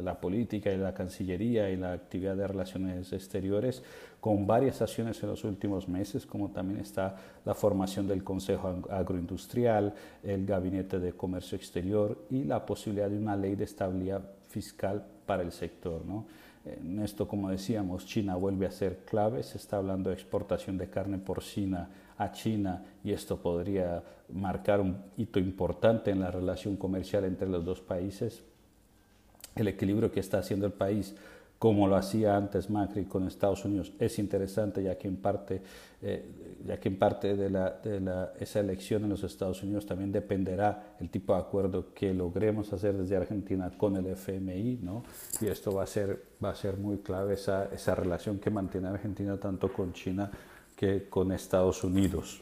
la, 0.00 0.20
política 0.20 0.72
y 0.72 0.76
la 0.76 0.94
Cancillería 0.94 1.70
y 1.70 1.76
la 1.76 1.92
actividad 1.92 2.36
de 2.36 2.46
relaciones 2.46 3.12
exteriores, 3.12 3.82
con 4.20 4.46
varias 4.46 4.80
acciones 4.80 5.20
en 5.24 5.30
los 5.30 5.42
últimos 5.42 5.88
meses, 5.88 6.24
como 6.24 6.50
también 6.50 6.78
está 6.80 7.16
la 7.44 7.54
formación 7.54 8.06
del 8.06 8.22
Consejo 8.22 8.82
Agroindustrial, 8.90 9.92
el 10.22 10.46
Gabinete 10.46 11.00
de 11.00 11.14
Comercio 11.14 11.56
Exterior 11.56 12.26
y 12.30 12.44
la 12.44 12.64
posibilidad 12.64 13.10
de 13.10 13.18
una 13.18 13.36
ley 13.36 13.56
de 13.56 13.64
estabilidad 13.64 14.22
fiscal 14.48 15.04
para 15.26 15.42
el 15.42 15.50
sector. 15.50 16.04
¿no? 16.06 16.26
En 16.64 17.00
esto, 17.00 17.26
como 17.26 17.50
decíamos, 17.50 18.06
China 18.06 18.36
vuelve 18.36 18.66
a 18.66 18.70
ser 18.70 18.98
clave, 19.04 19.42
se 19.42 19.58
está 19.58 19.78
hablando 19.78 20.10
de 20.10 20.14
exportación 20.14 20.78
de 20.78 20.88
carne 20.88 21.18
porcina 21.18 21.88
a 22.18 22.32
China 22.32 22.84
y 23.02 23.12
esto 23.12 23.38
podría 23.40 24.02
marcar 24.32 24.80
un 24.80 24.98
hito 25.16 25.38
importante 25.38 26.10
en 26.10 26.20
la 26.20 26.30
relación 26.30 26.76
comercial 26.76 27.24
entre 27.24 27.48
los 27.48 27.64
dos 27.64 27.80
países. 27.80 28.42
El 29.54 29.68
equilibrio 29.68 30.12
que 30.12 30.20
está 30.20 30.38
haciendo 30.38 30.66
el 30.66 30.72
país, 30.72 31.14
como 31.58 31.88
lo 31.88 31.96
hacía 31.96 32.36
antes 32.36 32.70
Macri 32.70 33.04
con 33.04 33.26
Estados 33.26 33.64
Unidos, 33.64 33.92
es 33.98 34.18
interesante 34.18 34.82
ya 34.82 34.96
que 34.96 35.08
en 35.08 35.16
parte, 35.16 35.62
eh, 36.02 36.24
ya 36.64 36.78
que 36.78 36.88
en 36.88 36.98
parte 36.98 37.36
de, 37.36 37.50
la, 37.50 37.70
de 37.70 38.00
la, 38.00 38.32
esa 38.38 38.60
elección 38.60 39.04
en 39.04 39.10
los 39.10 39.24
Estados 39.24 39.62
Unidos 39.62 39.86
también 39.86 40.12
dependerá 40.12 40.94
el 41.00 41.10
tipo 41.10 41.34
de 41.34 41.40
acuerdo 41.40 41.92
que 41.94 42.14
logremos 42.14 42.72
hacer 42.72 42.96
desde 42.96 43.16
Argentina 43.16 43.70
con 43.76 43.96
el 43.96 44.06
FMI, 44.06 44.80
¿no? 44.82 45.02
Y 45.40 45.46
esto 45.46 45.72
va 45.72 45.82
a 45.84 45.86
ser, 45.86 46.22
va 46.44 46.50
a 46.50 46.54
ser 46.54 46.76
muy 46.76 46.98
clave 46.98 47.34
esa, 47.34 47.66
esa 47.72 47.94
relación 47.94 48.38
que 48.38 48.50
mantiene 48.50 48.88
Argentina 48.88 49.36
tanto 49.36 49.72
con 49.72 49.92
China 49.92 50.30
que 50.78 51.08
con 51.08 51.32
Estados 51.32 51.82
Unidos. 51.82 52.40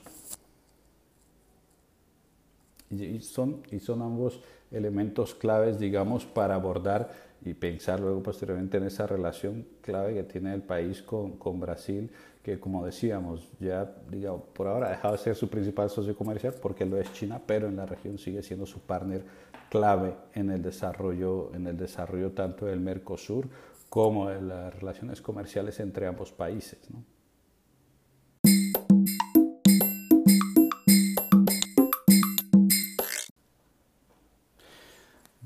Y 2.90 3.18
son, 3.20 3.62
y 3.70 3.80
son 3.80 4.02
ambos 4.02 4.42
elementos 4.70 5.34
claves, 5.34 5.78
digamos, 5.78 6.26
para 6.26 6.54
abordar 6.54 7.10
y 7.42 7.54
pensar 7.54 7.98
luego 7.98 8.22
posteriormente 8.22 8.76
en 8.76 8.84
esa 8.84 9.06
relación 9.06 9.66
clave 9.80 10.12
que 10.12 10.22
tiene 10.24 10.52
el 10.52 10.60
país 10.60 11.02
con, 11.02 11.38
con 11.38 11.58
Brasil, 11.58 12.10
que 12.42 12.60
como 12.60 12.84
decíamos, 12.84 13.48
ya 13.58 13.90
digamos, 14.10 14.42
por 14.52 14.66
ahora 14.66 14.88
ha 14.88 14.90
dejado 14.90 15.16
de 15.16 15.22
ser 15.22 15.34
su 15.34 15.48
principal 15.48 15.88
socio 15.88 16.14
comercial 16.14 16.54
porque 16.60 16.84
lo 16.84 16.98
es 16.98 17.10
China, 17.14 17.40
pero 17.44 17.68
en 17.68 17.76
la 17.76 17.86
región 17.86 18.18
sigue 18.18 18.42
siendo 18.42 18.66
su 18.66 18.80
partner 18.80 19.24
clave 19.70 20.14
en 20.34 20.50
el 20.50 20.60
desarrollo, 20.60 21.54
en 21.54 21.66
el 21.66 21.78
desarrollo 21.78 22.32
tanto 22.32 22.66
del 22.66 22.80
Mercosur 22.80 23.48
como 23.88 24.28
de 24.28 24.42
las 24.42 24.74
relaciones 24.74 25.22
comerciales 25.22 25.80
entre 25.80 26.06
ambos 26.06 26.32
países. 26.32 26.78
¿no? 26.90 27.16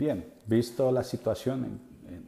Bien, 0.00 0.25
visto 0.47 0.90
la 0.90 1.04
situación 1.04 1.78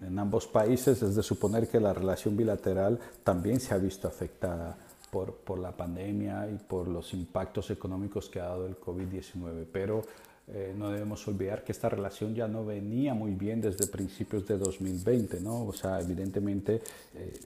en, 0.03 0.19
ambos 0.19 0.47
países, 0.47 1.01
es 1.03 1.15
de 1.15 1.23
suponer 1.23 1.69
que 1.69 1.81
la 1.81 1.95
relación 1.95 2.37
bilateral 2.37 2.99
también 3.25 3.61
se 3.61 3.73
ha 3.73 3.79
visto 3.79 4.07
afectada 4.07 4.77
por, 5.11 5.59
la 5.59 5.75
pandemia 5.75 6.51
y 6.51 6.59
por 6.59 6.87
los 6.87 7.15
impactos 7.15 7.71
económicos 7.71 8.29
que 8.29 8.41
ha 8.41 8.49
dado 8.49 8.67
el 8.67 8.79
COVID-19, 8.79 9.65
pero 9.73 10.03
eh, 10.49 10.75
no 10.77 10.91
debemos 10.91 11.27
olvidar 11.29 11.65
que 11.65 11.73
esta 11.73 11.89
relación 11.89 12.35
ya 12.35 12.47
no 12.47 12.67
venía 12.67 13.15
muy 13.15 13.31
bien 13.31 13.63
desde 13.63 13.87
principios 13.87 14.47
de 14.47 14.59
2020, 14.59 15.41
¿no? 15.41 15.65
O 15.65 15.73
sea, 15.73 15.99
evidentemente 15.99 16.83
eh, 17.15 17.41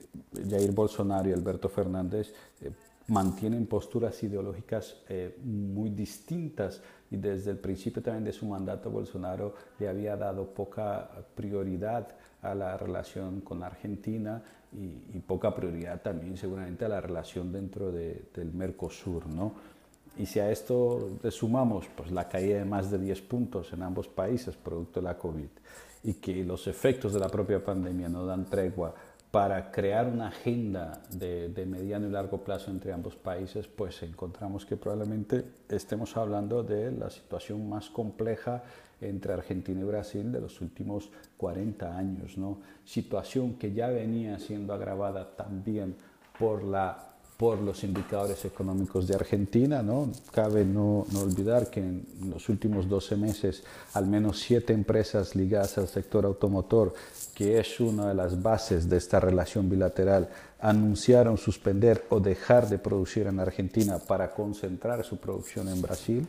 Jair 0.49 0.73
Bolsonaro 0.73 1.29
y 1.29 1.31
Alberto 1.31 1.69
Fernández 1.69 2.33
eh, 2.61 2.71
mantienen 3.07 3.65
posturas 3.65 4.21
ideológicas 4.23 4.97
muy 5.41 5.91
distintas 5.91 6.81
y 7.11 7.17
desde 7.17 7.51
el 7.51 7.57
principio 7.57 8.01
también 8.01 8.23
de 8.23 8.33
su 8.33 8.45
mandato 8.45 8.89
Bolsonaro 8.89 9.53
le 9.79 9.87
había 9.87 10.15
dado 10.15 10.45
poca 10.53 11.09
prioridad 11.35 12.07
a 12.41 12.53
la 12.53 12.77
relación 12.77 13.41
con 13.41 13.63
Argentina 13.63 14.41
y, 14.73 15.19
poca 15.19 15.53
prioridad 15.53 16.01
también 16.01 16.37
seguramente 16.37 16.85
a 16.85 16.89
la 16.89 17.01
relación 17.01 17.51
dentro 17.51 17.91
de, 17.91 18.29
del 18.33 18.53
Mercosur, 18.53 19.27
¿no? 19.27 19.53
Y 20.17 20.25
si 20.25 20.39
a 20.39 20.49
esto 20.51 21.19
le 21.21 21.31
sumamos 21.31 21.85
pues, 21.95 22.11
la 22.11 22.27
caída 22.27 22.57
de 22.57 22.65
más 22.65 22.89
de 22.89 22.97
10 22.97 23.21
puntos 23.23 23.71
en 23.73 23.83
ambos 23.83 24.07
países 24.07 24.55
producto 24.55 24.99
de 24.99 25.03
la 25.03 25.17
COVID 25.17 25.49
y 26.03 26.13
que 26.13 26.43
los 26.43 26.67
efectos 26.67 27.13
de 27.13 27.19
la 27.19 27.29
propia 27.29 27.63
pandemia 27.63 28.09
no 28.09 28.25
dan 28.25 28.45
tregua 28.45 28.93
para 29.31 29.71
crear 29.71 30.07
una 30.07 30.27
agenda 30.27 31.01
de, 31.09 31.49
de, 31.49 31.65
mediano 31.65 32.07
y 32.07 32.11
largo 32.11 32.43
plazo 32.43 32.71
entre 32.71 32.93
ambos 32.93 33.15
países, 33.15 33.67
pues 33.67 34.01
encontramos 34.03 34.65
que 34.65 34.77
probablemente 34.77 35.43
estemos 35.69 36.15
hablando 36.15 36.63
de 36.63 36.91
la 36.91 37.09
situación 37.09 37.67
más 37.67 37.89
compleja 37.89 38.63
entre 39.01 39.33
Argentina 39.33 39.81
y 39.81 39.83
Brasil 39.83 40.31
de 40.31 40.41
los 40.41 40.61
últimos 40.61 41.09
40 41.37 41.97
años, 41.97 42.37
¿no? 42.37 42.59
Situación 42.83 43.55
que 43.55 43.73
ya 43.73 43.89
venía 43.89 44.39
siendo 44.39 44.73
agravada 44.73 45.35
también 45.35 45.95
por 46.39 46.63
la 46.63 47.16
por 47.37 47.61
los 47.61 47.83
indicadores 47.83 48.43
económicos 48.45 49.07
de 49.07 49.15
Argentina. 49.15 49.83
¿no? 49.83 50.11
Cabe 50.31 50.65
no, 50.65 51.05
no, 51.11 51.21
olvidar 51.21 51.69
que 51.69 51.79
en 51.79 52.05
los 52.29 52.49
últimos 52.49 52.89
12 52.89 53.15
meses 53.15 53.63
al 53.93 54.07
menos 54.07 54.39
siete 54.39 54.73
empresas 54.73 55.35
ligadas 55.35 55.77
al 55.77 55.87
sector 55.87 56.25
automotor, 56.25 56.93
que 57.35 57.59
es 57.59 57.79
una 57.79 58.09
de 58.09 58.15
las 58.15 58.41
bases 58.41 58.89
de 58.89 58.97
esta 58.97 59.19
relación 59.19 59.69
bilateral, 59.69 60.29
anunciaron 60.59 61.37
suspender 61.37 62.05
o 62.09 62.19
dejar 62.19 62.67
de 62.67 62.79
producir 62.79 63.27
en 63.27 63.39
Argentina 63.39 63.99
para 63.99 64.31
concentrar 64.31 65.05
su 65.05 65.17
producción 65.17 65.69
en 65.69 65.81
Brasil. 65.81 66.27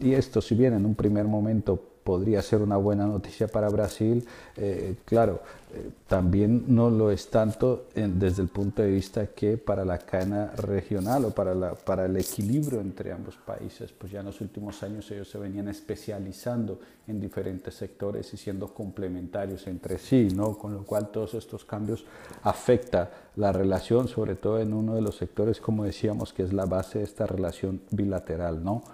Y 0.00 0.14
esto, 0.14 0.40
si 0.40 0.54
bien 0.54 0.72
en 0.72 0.86
un 0.86 0.94
primer 0.94 1.26
momento 1.26 1.95
podría 2.06 2.40
ser 2.40 2.62
una 2.62 2.76
buena 2.76 3.04
noticia 3.04 3.48
para 3.48 3.68
Brasil. 3.68 4.24
Eh, 4.56 4.94
claro, 5.04 5.40
eh, 5.74 5.90
también 6.06 6.62
no 6.68 6.88
lo 6.88 7.10
es 7.10 7.28
tanto 7.30 7.86
desde 7.96 8.42
el 8.42 8.48
punto 8.48 8.80
de 8.80 8.92
vista 8.92 9.26
que 9.26 9.56
para 9.58 9.84
la 9.84 9.98
cadena 9.98 10.52
regional 10.56 11.24
o 11.24 11.30
para, 11.32 11.52
la, 11.52 11.74
para 11.74 12.06
el 12.06 12.16
equilibrio 12.16 12.80
entre 12.80 13.10
ambos 13.10 13.36
países, 13.36 13.90
pues 13.90 14.12
ya 14.12 14.20
en 14.20 14.26
los 14.26 14.40
últimos 14.40 14.80
años 14.84 15.10
ellos 15.10 15.28
se 15.28 15.36
venían 15.36 15.66
especializando 15.66 16.78
en 17.08 17.20
diferentes 17.20 17.74
sectores 17.74 18.32
y 18.32 18.36
siendo 18.36 18.72
complementarios 18.72 19.66
entre 19.66 19.98
sí, 19.98 20.28
¿no? 20.32 20.56
Con 20.56 20.74
lo 20.74 20.84
cual 20.84 21.08
todos 21.08 21.34
estos 21.34 21.64
cambios 21.64 22.04
afecta 22.44 23.10
la 23.34 23.50
relación, 23.50 24.06
sobre 24.06 24.36
todo 24.36 24.60
en 24.60 24.72
uno 24.72 24.94
de 24.94 25.00
los 25.02 25.16
sectores, 25.16 25.60
como 25.60 25.82
decíamos, 25.82 26.32
que 26.32 26.44
es 26.44 26.52
la 26.52 26.66
base 26.66 27.00
de 27.00 27.04
esta 27.04 27.26
relación 27.26 27.80
bilateral, 27.90 28.62
¿no? 28.62 28.84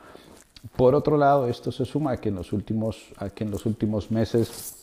Por 0.76 0.94
otro 0.94 1.16
lado, 1.16 1.48
esto 1.48 1.72
se 1.72 1.84
suma 1.84 2.12
a 2.12 2.16
que 2.18 2.28
en 2.28 2.36
los 2.36 2.52
últimos, 2.52 3.12
a 3.16 3.30
que 3.30 3.44
en 3.44 3.50
los 3.50 3.66
últimos 3.66 4.10
meses 4.10 4.78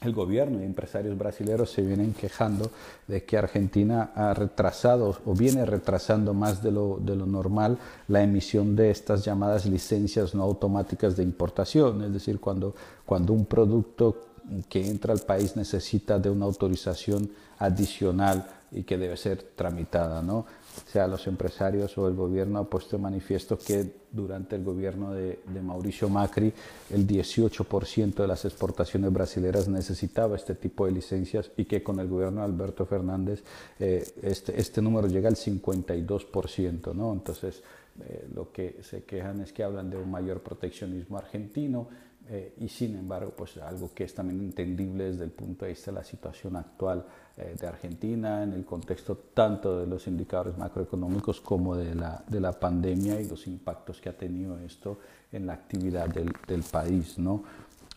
el 0.00 0.12
gobierno 0.12 0.60
y 0.60 0.64
empresarios 0.64 1.16
brasileños 1.16 1.70
se 1.70 1.82
vienen 1.82 2.12
quejando 2.12 2.70
de 3.06 3.24
que 3.24 3.38
Argentina 3.38 4.10
ha 4.16 4.34
retrasado 4.34 5.16
o 5.24 5.34
viene 5.34 5.64
retrasando 5.64 6.34
más 6.34 6.62
de 6.62 6.72
lo, 6.72 6.98
de 7.00 7.14
lo, 7.14 7.26
normal 7.26 7.78
la 8.08 8.22
emisión 8.22 8.74
de 8.74 8.90
estas 8.90 9.24
llamadas 9.24 9.64
licencias 9.64 10.34
no 10.34 10.42
automáticas 10.42 11.16
de 11.16 11.22
importación, 11.22 12.02
es 12.02 12.12
decir, 12.12 12.40
cuando, 12.40 12.74
cuando 13.06 13.32
un 13.32 13.46
producto 13.46 14.26
que 14.68 14.88
entra 14.90 15.12
al 15.12 15.20
país 15.20 15.56
necesita 15.56 16.18
de 16.18 16.30
una 16.30 16.46
autorización 16.46 17.30
adicional 17.58 18.44
y 18.72 18.84
que 18.84 18.98
debe 18.98 19.16
ser 19.16 19.42
tramitada, 19.54 20.22
¿no? 20.22 20.46
sea 20.86 21.06
los 21.06 21.26
empresarios 21.26 21.96
o 21.98 22.08
el 22.08 22.14
gobierno 22.14 22.58
ha 22.58 22.64
puesto 22.64 22.96
en 22.96 23.02
manifiesto 23.02 23.58
que 23.58 24.02
durante 24.10 24.56
el 24.56 24.64
gobierno 24.64 25.12
de, 25.12 25.38
Mauricio 25.62 26.08
Macri 26.08 26.52
el 26.90 27.06
18% 27.06 28.14
de 28.14 28.26
las 28.26 28.44
exportaciones 28.44 29.12
brasileras 29.12 29.68
necesitaba 29.68 30.36
este 30.36 30.54
tipo 30.54 30.86
de 30.86 30.92
licencias 30.92 31.50
y 31.56 31.64
que 31.64 31.82
con 31.82 32.00
el 32.00 32.08
gobierno 32.08 32.40
de 32.40 32.46
Alberto 32.46 32.86
Fernández 32.86 33.42
eh, 33.78 34.04
este, 34.22 34.58
este 34.58 34.82
número 34.82 35.08
llega 35.08 35.28
al 35.28 35.36
52%. 35.36 36.94
¿no? 36.94 37.12
Entonces 37.12 37.62
eh, 38.00 38.26
lo 38.34 38.50
que 38.50 38.78
se 38.82 39.04
quejan 39.04 39.40
es 39.40 39.52
que 39.52 39.62
hablan 39.62 39.90
de 39.90 39.96
un 39.96 40.10
mayor 40.10 40.42
proteccionismo 40.42 41.18
argentino 41.18 41.88
eh, 42.28 42.54
y 42.58 42.68
sin 42.68 42.96
embargo 42.96 43.32
pues 43.36 43.56
algo 43.58 43.90
que 43.94 44.04
es 44.04 44.14
también 44.14 44.40
entendible 44.40 45.04
desde 45.04 45.24
el 45.24 45.30
punto 45.30 45.64
de 45.64 45.72
vista 45.72 45.90
de 45.90 45.96
la 45.96 46.04
situación 46.04 46.56
actual 46.56 47.04
eh, 47.36 47.54
de 47.58 47.66
Argentina, 47.66 48.42
en 48.42 48.52
el 48.52 48.64
contexto 48.64 49.16
tanto 49.32 49.80
de 49.80 49.86
los 49.86 50.06
indicadores 50.06 50.56
macroeconómicos 50.58 51.40
como 51.40 51.76
de 51.76 51.94
la, 51.94 52.22
de 52.28 52.40
la 52.40 52.52
pandemia 52.52 53.20
y 53.20 53.28
los 53.28 53.46
impactos 53.46 54.00
que 54.00 54.08
ha 54.08 54.16
tenido 54.16 54.58
esto 54.58 54.98
en 55.32 55.46
la 55.46 55.54
actividad 55.54 56.08
del, 56.08 56.30
del 56.46 56.62
país. 56.62 57.18
¿no? 57.18 57.42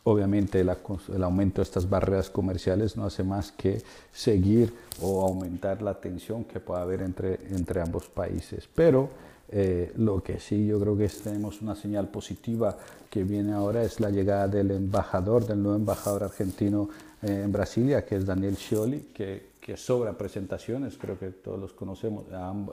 Obviamente 0.08 0.62
el 0.62 1.24
aumento 1.24 1.62
de 1.62 1.64
estas 1.64 1.90
barreras 1.90 2.30
comerciales 2.30 2.96
no 2.96 3.06
hace 3.06 3.24
más 3.24 3.52
que 3.52 3.82
seguir 4.12 4.72
o 5.02 5.26
aumentar 5.26 5.82
la 5.82 6.00
tensión 6.00 6.44
que 6.44 6.60
pueda 6.60 6.84
haber 6.84 7.02
entre, 7.02 7.40
entre 7.50 7.82
ambos 7.82 8.08
países. 8.08 8.70
Pero 8.76 9.10
eh, 9.50 9.92
lo 9.98 10.24
que 10.24 10.40
sí 10.40 10.68
yo 10.68 10.80
creo 10.80 10.98
que 10.98 11.08
tenemos 11.08 11.62
una 11.62 11.76
señal 11.76 12.08
positiva 12.08 12.78
que 13.10 13.24
viene 13.24 13.54
ahora 13.54 13.84
es 13.84 14.00
la 14.00 14.10
llegada 14.10 14.48
del 14.48 14.72
embajador, 14.72 15.46
del 15.46 15.62
nuevo 15.62 15.78
embajador 15.78 16.24
argentino 16.24 16.90
eh, 17.22 17.42
en 17.44 17.52
Brasilia, 17.52 18.06
que 18.06 18.16
es 18.16 18.26
Daniel 18.26 18.56
Scioli, 18.56 19.08
que 19.14 19.55
que 19.66 19.78
sobra 19.78 20.16
presentaciones, 20.16 20.96
creo 20.96 21.18
que 21.18 21.32
todos 21.32 21.60
los 21.60 21.74
conocemos 21.74 22.26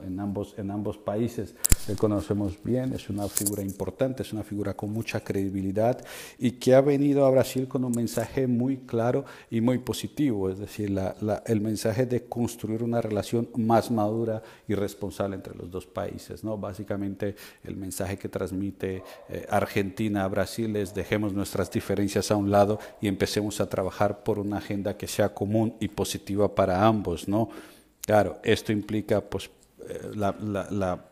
en 0.05 0.19
ambos, 0.19 0.53
en 0.59 0.69
ambos 0.69 0.95
países, 0.95 1.55
le 1.87 1.95
conocemos 1.95 2.63
bien, 2.63 2.93
es 2.93 3.09
una 3.09 3.27
figura 3.27 3.63
importante, 3.63 4.21
es 4.21 4.31
una 4.31 4.43
figura 4.43 4.75
con 4.75 4.93
mucha 4.93 5.19
credibilidad 5.21 6.05
y 6.37 6.51
que 6.51 6.75
ha 6.75 6.81
venido 6.81 7.25
a 7.25 7.31
Brasil 7.31 7.67
con 7.67 7.83
un 7.83 7.93
mensaje 7.93 8.45
muy 8.45 8.77
claro 8.77 9.25
y 9.49 9.59
muy 9.59 9.79
positivo, 9.79 10.51
es 10.51 10.59
decir, 10.59 10.91
la, 10.91 11.15
el 11.47 11.61
mensaje 11.61 12.05
de 12.05 12.25
construir 12.25 12.83
una 12.83 13.01
relación 13.01 13.49
más 13.55 13.89
madura 13.89 14.43
y 14.67 14.75
responsable 14.75 15.35
entre 15.35 15.55
los 15.55 15.71
dos 15.71 15.87
países. 15.87 16.43
¿no? 16.43 16.59
Básicamente 16.59 17.35
el 17.63 17.75
mensaje 17.75 18.19
que 18.19 18.29
transmite 18.29 19.01
eh, 19.29 19.47
Argentina 19.49 20.25
a 20.25 20.27
Brasil 20.27 20.75
es 20.75 20.93
dejemos 20.93 21.33
nuestras 21.33 21.71
diferencias 21.71 22.29
a 22.29 22.35
un 22.35 22.51
lado 22.51 22.77
y 23.01 23.07
empecemos 23.07 23.59
a 23.61 23.67
trabajar 23.67 24.23
por 24.23 24.37
una 24.37 24.57
agenda 24.57 24.95
que 24.95 25.07
sea 25.07 25.33
común 25.33 25.73
y 25.79 25.87
positiva 25.87 26.53
para 26.53 26.82
ambos, 26.87 27.27
¿no? 27.27 27.49
Claro, 28.05 28.39
esto 28.43 28.71
implica 28.71 29.21
pues 29.21 29.49
eh, 29.89 30.11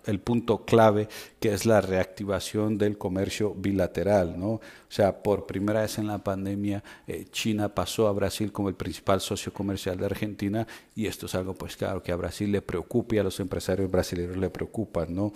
el 0.06 0.20
punto 0.20 0.66
clave 0.66 1.08
que 1.40 1.54
es 1.54 1.66
la 1.66 1.82
reactivación 1.82 2.78
del 2.78 2.98
comercio 2.98 3.54
bilateral, 3.54 4.40
¿no? 4.40 4.50
O 4.50 4.62
sea, 4.90 5.24
por 5.24 5.46
primera 5.46 5.82
vez 5.82 5.98
en 5.98 6.08
la 6.08 6.20
pandemia 6.20 6.84
eh, 7.08 7.26
China 7.32 7.70
pasó 7.70 8.08
a 8.08 8.12
Brasil 8.14 8.52
como 8.52 8.70
el 8.70 8.76
principal 8.76 9.20
socio 9.22 9.54
comercial 9.54 9.98
de 9.98 10.06
Argentina 10.06 10.68
y 10.96 11.08
esto 11.08 11.26
es 11.26 11.36
algo 11.36 11.54
pues 11.54 11.76
claro 11.76 12.02
que 12.04 12.12
a 12.12 12.16
Brasil 12.16 12.52
le 12.52 12.62
preocupa 12.62 13.16
y 13.16 13.20
a 13.20 13.24
los 13.24 13.40
empresarios 13.40 13.90
brasileños 13.90 14.38
le 14.38 14.50
preocupa, 14.50 15.06
¿no? 15.06 15.34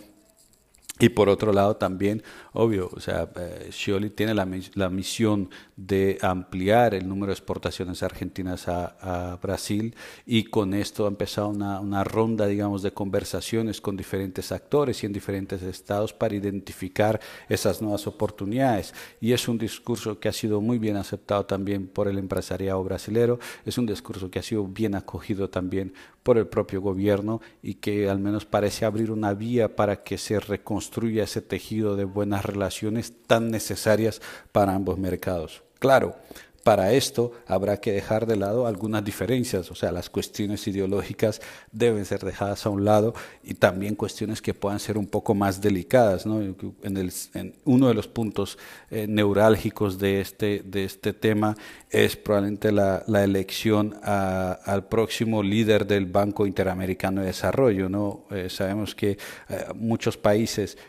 Y 0.98 1.10
por 1.10 1.28
otro 1.28 1.52
lado 1.52 1.76
también, 1.76 2.24
obvio, 2.54 2.90
o 2.94 3.02
sea, 3.02 3.30
eh, 3.36 3.68
Scioli 3.70 4.12
tiene 4.12 4.34
la, 4.34 4.48
la, 4.76 4.90
misión 4.90 5.50
de 5.76 6.18
ampliar 6.22 6.94
el 6.94 7.10
número 7.10 7.32
de 7.32 7.34
exportaciones 7.34 8.02
argentinas 8.02 8.70
a, 8.70 9.34
a 9.34 9.36
Brasil 9.36 9.94
y 10.26 10.46
con 10.46 10.74
esto 10.74 11.04
ha 11.04 11.10
empezado 11.10 11.50
una, 11.50 11.82
una, 11.82 12.06
ronda, 12.06 12.48
digamos, 12.48 12.82
de 12.82 12.94
conversaciones 12.94 13.82
con 13.82 13.98
diferentes 13.98 14.54
actores 14.54 15.04
y 15.04 15.06
en 15.06 15.12
diferentes 15.12 15.62
estados 15.64 16.14
para 16.14 16.34
identificar 16.34 17.20
esas 17.50 17.82
nuevas 17.82 18.08
oportunidades. 18.08 18.94
Y 19.20 19.34
es 19.34 19.50
un 19.50 19.58
discurso 19.58 20.22
que 20.22 20.30
ha 20.30 20.34
sido 20.34 20.62
muy 20.62 20.80
bien 20.80 20.96
aceptado 20.96 21.46
también 21.46 21.88
por 21.88 22.08
el 22.08 22.18
empresariado 22.18 22.82
brasilero, 22.86 23.38
es 23.66 23.78
un 23.78 23.86
discurso 23.86 24.32
que 24.32 24.40
ha 24.40 24.44
sido 24.44 24.66
bien 24.66 24.96
acogido 24.96 25.50
también 25.50 25.94
por 26.26 26.40
el 26.40 26.48
propio 26.48 26.82
gobierno 26.82 27.40
y 27.62 27.76
que 27.76 28.10
al 28.10 28.18
menos 28.18 28.46
parece 28.46 28.84
abrir 28.84 29.12
una 29.12 29.36
vía 29.36 29.76
para 29.76 30.02
que 30.02 30.18
se 30.18 30.40
reconstruya 30.40 31.26
ese 31.26 31.44
tejido 31.44 31.96
de 31.96 32.04
buenas 32.04 32.44
relaciones 32.44 33.14
tan 33.28 33.52
necesarias 33.52 34.24
para 34.52 34.74
ambos 34.74 34.98
mercados. 34.98 35.62
Claro, 35.78 36.16
para 36.65 36.93
esto 36.93 37.32
habrá 37.45 37.78
que 37.78 37.91
dejar 37.91 38.25
de 38.25 38.38
lado 38.38 38.65
algunas 38.65 39.06
diferencias, 39.06 39.69
o 39.69 39.75
sea, 39.75 39.91
las 39.91 40.10
cuestiones 40.10 40.67
ideológicas 40.67 41.39
deben 41.71 42.06
ser 42.06 42.25
dejadas 42.25 42.65
a 42.65 42.71
un 42.71 42.84
lado 42.84 43.13
y 43.43 43.54
también 43.54 43.93
cuestiones 43.93 44.41
que 44.41 44.56
puedan 44.56 44.80
ser 44.80 44.97
un 44.97 45.06
poco 45.06 45.36
más 45.36 45.62
delicadas. 45.62 46.25
uno 46.25 47.88
de 47.88 47.93
los 47.93 48.08
puntos 48.08 48.58
eh, 48.89 49.06
neurálgicos 49.08 49.99
de 49.99 50.21
este, 50.21 50.63
de 50.65 50.86
este 50.86 51.13
tema 51.13 51.56
es 51.91 52.15
probablemente 52.15 52.71
la, 52.71 53.04
elección 53.23 53.95
al 54.04 54.88
próximo 54.88 55.43
líder 55.43 55.86
del 55.86 56.08
Banco 56.08 56.47
Interamericano 56.47 57.21
de 57.21 57.28
Desarrollo. 57.28 58.25
Eh, 58.32 58.49
sabemos 58.49 58.95
que 58.95 59.12
eh, 59.12 59.65
muchos 59.75 60.17
países 60.17 60.80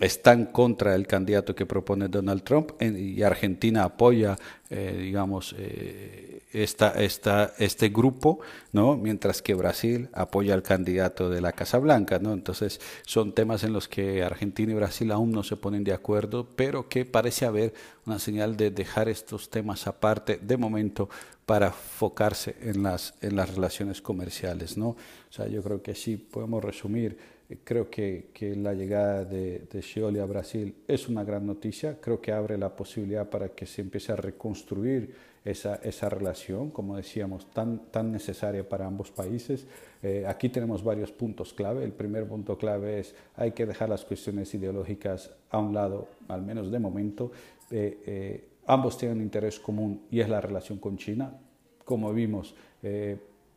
están 0.00 0.46
contra 0.46 0.94
el 0.94 1.06
candidato 1.06 1.54
que 1.54 1.66
propone 1.66 2.08
Donald 2.08 2.42
Trump 2.42 2.72
y 2.82 3.22
Argentina 3.22 3.84
apoya, 3.84 4.36
eh, 4.68 4.98
digamos, 5.02 5.54
eh, 5.56 6.42
esta, 6.52 6.90
esta, 7.02 7.52
este 7.58 7.90
grupo, 7.90 8.40
¿no? 8.72 8.96
mientras 8.96 9.42
que 9.42 9.54
Brasil 9.54 10.08
apoya 10.12 10.54
al 10.54 10.62
candidato 10.62 11.30
de 11.30 11.40
la 11.40 11.52
Casa 11.52 11.78
Blanca. 11.78 12.18
¿no? 12.18 12.32
Entonces, 12.32 12.80
son 13.04 13.32
temas 13.32 13.62
en 13.62 13.72
los 13.72 13.88
que 13.88 14.22
Argentina 14.22 14.72
y 14.72 14.76
Brasil 14.76 15.10
aún 15.12 15.30
no 15.30 15.42
se 15.42 15.56
ponen 15.56 15.84
de 15.84 15.92
acuerdo, 15.92 16.48
pero 16.56 16.88
que 16.88 17.04
parece 17.04 17.44
haber 17.44 17.74
una 18.06 18.18
señal 18.18 18.56
de 18.56 18.70
dejar 18.70 19.08
estos 19.08 19.50
temas 19.50 19.86
aparte 19.86 20.38
de 20.42 20.56
momento 20.56 21.08
para 21.46 21.66
enfocarse 21.68 22.56
en 22.62 22.82
las, 22.82 23.14
en 23.20 23.36
las 23.36 23.54
relaciones 23.54 24.00
comerciales. 24.00 24.76
¿no? 24.76 24.88
O 24.88 24.96
sea, 25.30 25.46
yo 25.46 25.62
creo 25.62 25.82
que 25.82 25.94
sí 25.94 26.16
podemos 26.16 26.64
resumir 26.64 27.33
Creo 27.62 27.90
que, 27.90 28.30
que 28.32 28.56
la 28.56 28.72
llegada 28.72 29.24
de, 29.24 29.66
de 29.70 29.82
Scioli 29.82 30.18
a 30.18 30.24
Brasil 30.24 30.74
es 30.88 31.08
una 31.08 31.24
gran 31.24 31.46
noticia. 31.46 32.00
Creo 32.00 32.20
que 32.20 32.32
abre 32.32 32.56
la 32.56 32.74
posibilidad 32.74 33.28
para 33.28 33.50
que 33.50 33.66
se 33.66 33.82
empiece 33.82 34.12
a 34.12 34.16
reconstruir 34.16 35.14
esa, 35.44 35.76
esa 35.76 36.08
relación, 36.08 36.70
como 36.70 36.96
decíamos, 36.96 37.50
tan, 37.50 37.90
tan 37.90 38.10
necesaria 38.10 38.66
para 38.66 38.86
ambos 38.86 39.10
países. 39.10 39.66
Eh, 40.02 40.24
aquí 40.26 40.48
tenemos 40.48 40.82
varios 40.82 41.12
puntos 41.12 41.52
clave. 41.52 41.84
El 41.84 41.92
primer 41.92 42.26
punto 42.26 42.56
clave 42.56 43.00
es 43.00 43.14
hay 43.36 43.52
que 43.52 43.66
dejar 43.66 43.90
las 43.90 44.04
cuestiones 44.04 44.52
ideológicas 44.54 45.30
a 45.50 45.58
un 45.58 45.74
lado, 45.74 46.08
al 46.28 46.42
menos 46.42 46.70
de 46.70 46.78
momento. 46.78 47.30
Eh, 47.70 47.98
eh, 48.06 48.44
ambos 48.66 48.96
tienen 48.96 49.18
un 49.18 49.24
interés 49.24 49.60
común 49.60 50.06
y 50.10 50.20
es 50.20 50.28
la 50.28 50.40
relación 50.40 50.78
con 50.78 50.96
China. 50.96 51.38
Como 51.84 52.14
vimos, 52.14 52.54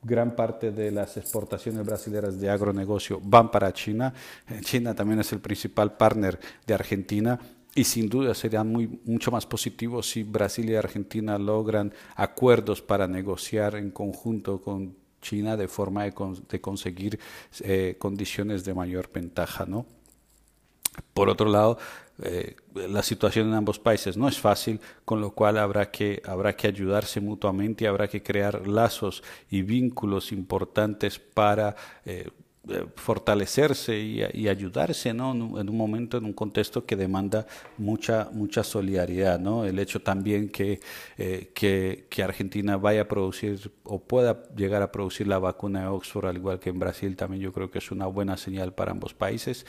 gran 0.08 0.36
parte 0.36 0.72
de 0.72 0.90
las 0.90 1.18
exportaciones 1.18 1.86
brasileñas 1.86 2.40
de 2.40 2.50
agronegocio 2.50 3.20
van 3.22 3.52
para 3.52 3.72
China. 3.74 4.14
Eh, 4.50 4.62
China 4.62 4.96
también 4.96 5.20
es 5.20 5.32
el 5.34 5.40
principal 5.40 5.98
partner 5.98 6.40
de 6.66 6.74
Argentina 6.74 7.40
y 7.76 7.84
sin 7.84 8.10
duda 8.10 8.34
sería 8.34 8.64
muy, 8.64 9.00
mucho 9.06 9.30
más 9.30 9.46
positivo 9.46 10.02
si 10.02 10.24
Brasil 10.24 10.70
y 10.70 10.76
Argentina 10.76 11.38
logran 11.38 11.94
acuerdos 12.16 12.82
para 12.82 13.08
negociar 13.08 13.76
en 13.76 13.92
conjunto 13.92 14.62
con 14.62 14.96
China 15.22 15.58
de 15.58 15.68
forma 15.68 16.06
de, 16.06 16.62
conseguir 16.62 17.20
eh, 17.60 17.96
condiciones 18.00 18.64
de 18.64 18.74
mayor 18.74 19.12
ventaja. 19.14 19.66
¿no? 19.66 19.86
Por 21.14 21.30
otro 21.30 21.50
lado, 21.50 21.78
eh, 22.24 22.56
la 22.74 23.04
situación 23.04 23.48
en 23.48 23.54
ambos 23.54 23.80
países 23.80 24.18
no 24.18 24.28
es 24.28 24.40
fácil, 24.40 24.80
con 25.06 25.22
lo 25.22 25.32
cual 25.32 25.58
habrá 25.58 25.92
que, 25.92 26.22
habrá 26.26 26.56
que 26.56 26.68
ayudarse 26.68 27.22
mutuamente 27.22 27.84
y 27.84 27.88
habrá 27.88 28.08
que 28.08 28.24
crear 28.24 28.68
lazos 28.68 29.24
y 29.50 29.62
vínculos 29.62 30.32
importantes 30.32 31.20
para 31.20 31.76
eh, 32.06 32.30
eh, 32.70 32.86
fortalecerse 32.96 33.98
y, 34.00 34.48
ayudarse 34.48 35.14
¿no? 35.14 35.32
en 35.32 35.70
un 35.70 35.78
momento, 35.78 36.18
en 36.18 36.26
un 36.26 36.34
contexto 36.34 36.86
que 36.86 36.96
demanda 36.96 37.46
mucha, 37.78 38.30
mucha 38.34 38.64
solidaridad. 38.64 39.40
¿no? 39.40 39.64
El 39.64 39.78
hecho 39.78 40.02
también 40.02 40.50
que, 40.50 40.80
que, 41.16 42.08
que, 42.10 42.24
Argentina 42.24 42.78
vaya 42.78 43.02
a 43.02 43.08
producir 43.08 43.72
o 43.84 44.00
pueda 44.00 44.44
llegar 44.56 44.82
a 44.82 44.92
producir 44.92 45.28
la 45.28 45.38
vacuna 45.38 45.82
de 45.82 45.88
Oxford, 45.88 46.26
al 46.26 46.38
igual 46.38 46.60
que 46.60 46.72
en 46.72 46.80
Brasil, 46.80 47.16
también 47.16 47.44
yo 47.44 47.54
creo 47.54 47.70
que 47.70 47.78
es 47.78 47.92
una 47.92 48.08
buena 48.08 48.38
señal 48.38 48.74
para 48.74 48.92
ambos 48.92 49.14
países. 49.14 49.66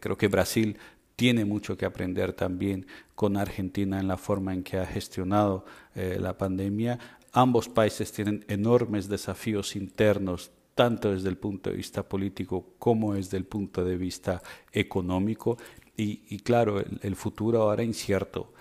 creo 0.00 0.16
que 0.16 0.28
Brasil 0.28 0.78
tiene 1.16 1.44
mucho 1.44 1.76
que 1.76 1.86
aprender 1.86 2.32
también 2.32 2.86
con 3.14 3.36
Argentina 3.36 4.00
en 4.00 4.08
la 4.08 4.16
forma 4.16 4.52
en 4.52 4.62
que 4.62 4.78
ha 4.78 4.86
gestionado 4.86 5.64
eh, 5.94 6.18
la 6.20 6.36
pandemia. 6.36 6.98
Ambos 7.32 7.68
países 7.68 8.12
tienen 8.12 8.44
enormes 8.48 9.08
desafíos 9.08 9.76
internos, 9.76 10.50
tanto 10.74 11.12
desde 11.12 11.28
el 11.28 11.36
punto 11.36 11.70
de 11.70 11.76
vista 11.76 12.02
político 12.02 12.74
como 12.78 13.14
desde 13.14 13.36
el 13.36 13.44
punto 13.44 13.84
de 13.84 13.96
vista 13.96 14.42
económico. 14.72 15.56
Y, 15.96 16.38
claro, 16.40 16.82
el, 17.02 17.14
futuro 17.14 17.62
ahora 17.62 17.84
incierto, 17.84 18.52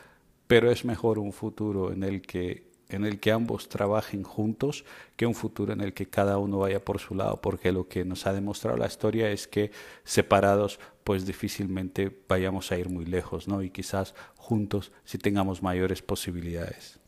pero 0.46 0.70
es 0.70 0.86
mejor 0.86 1.18
un 1.18 1.34
futuro 1.34 1.92
en 1.92 2.04
el 2.04 2.22
que 2.22 2.73
en 2.96 3.06
el 3.06 3.20
que 3.20 3.32
ambos 3.32 3.70
trabajen 3.70 4.24
juntos 4.24 4.86
que 5.16 5.26
un 5.26 5.36
futuro 5.36 5.74
en 5.74 5.82
el 5.82 5.94
que 5.94 6.08
cada 6.08 6.38
uno 6.38 6.60
vaya 6.60 6.84
por 6.84 7.00
su 7.00 7.16
lado, 7.16 7.42
porque 7.42 7.72
lo 7.72 7.88
que 7.88 8.06
nos 8.06 8.26
ha 8.26 8.34
demostrado 8.34 8.78
la 8.78 8.88
historia 8.88 9.30
es 9.30 9.48
que 9.48 9.72
separados 10.04 10.80
pues 11.04 11.26
difícilmente 11.26 12.16
vayamos 12.28 12.72
a 12.72 12.78
ir 12.78 12.90
muy 12.90 13.06
lejos, 13.06 13.48
¿no? 13.48 13.62
Y 13.62 13.70
quizás 13.70 14.16
juntos 14.36 14.92
sí 15.04 15.18
tengamos 15.18 15.62
mayores 15.62 16.02
posibilidades. 16.02 17.00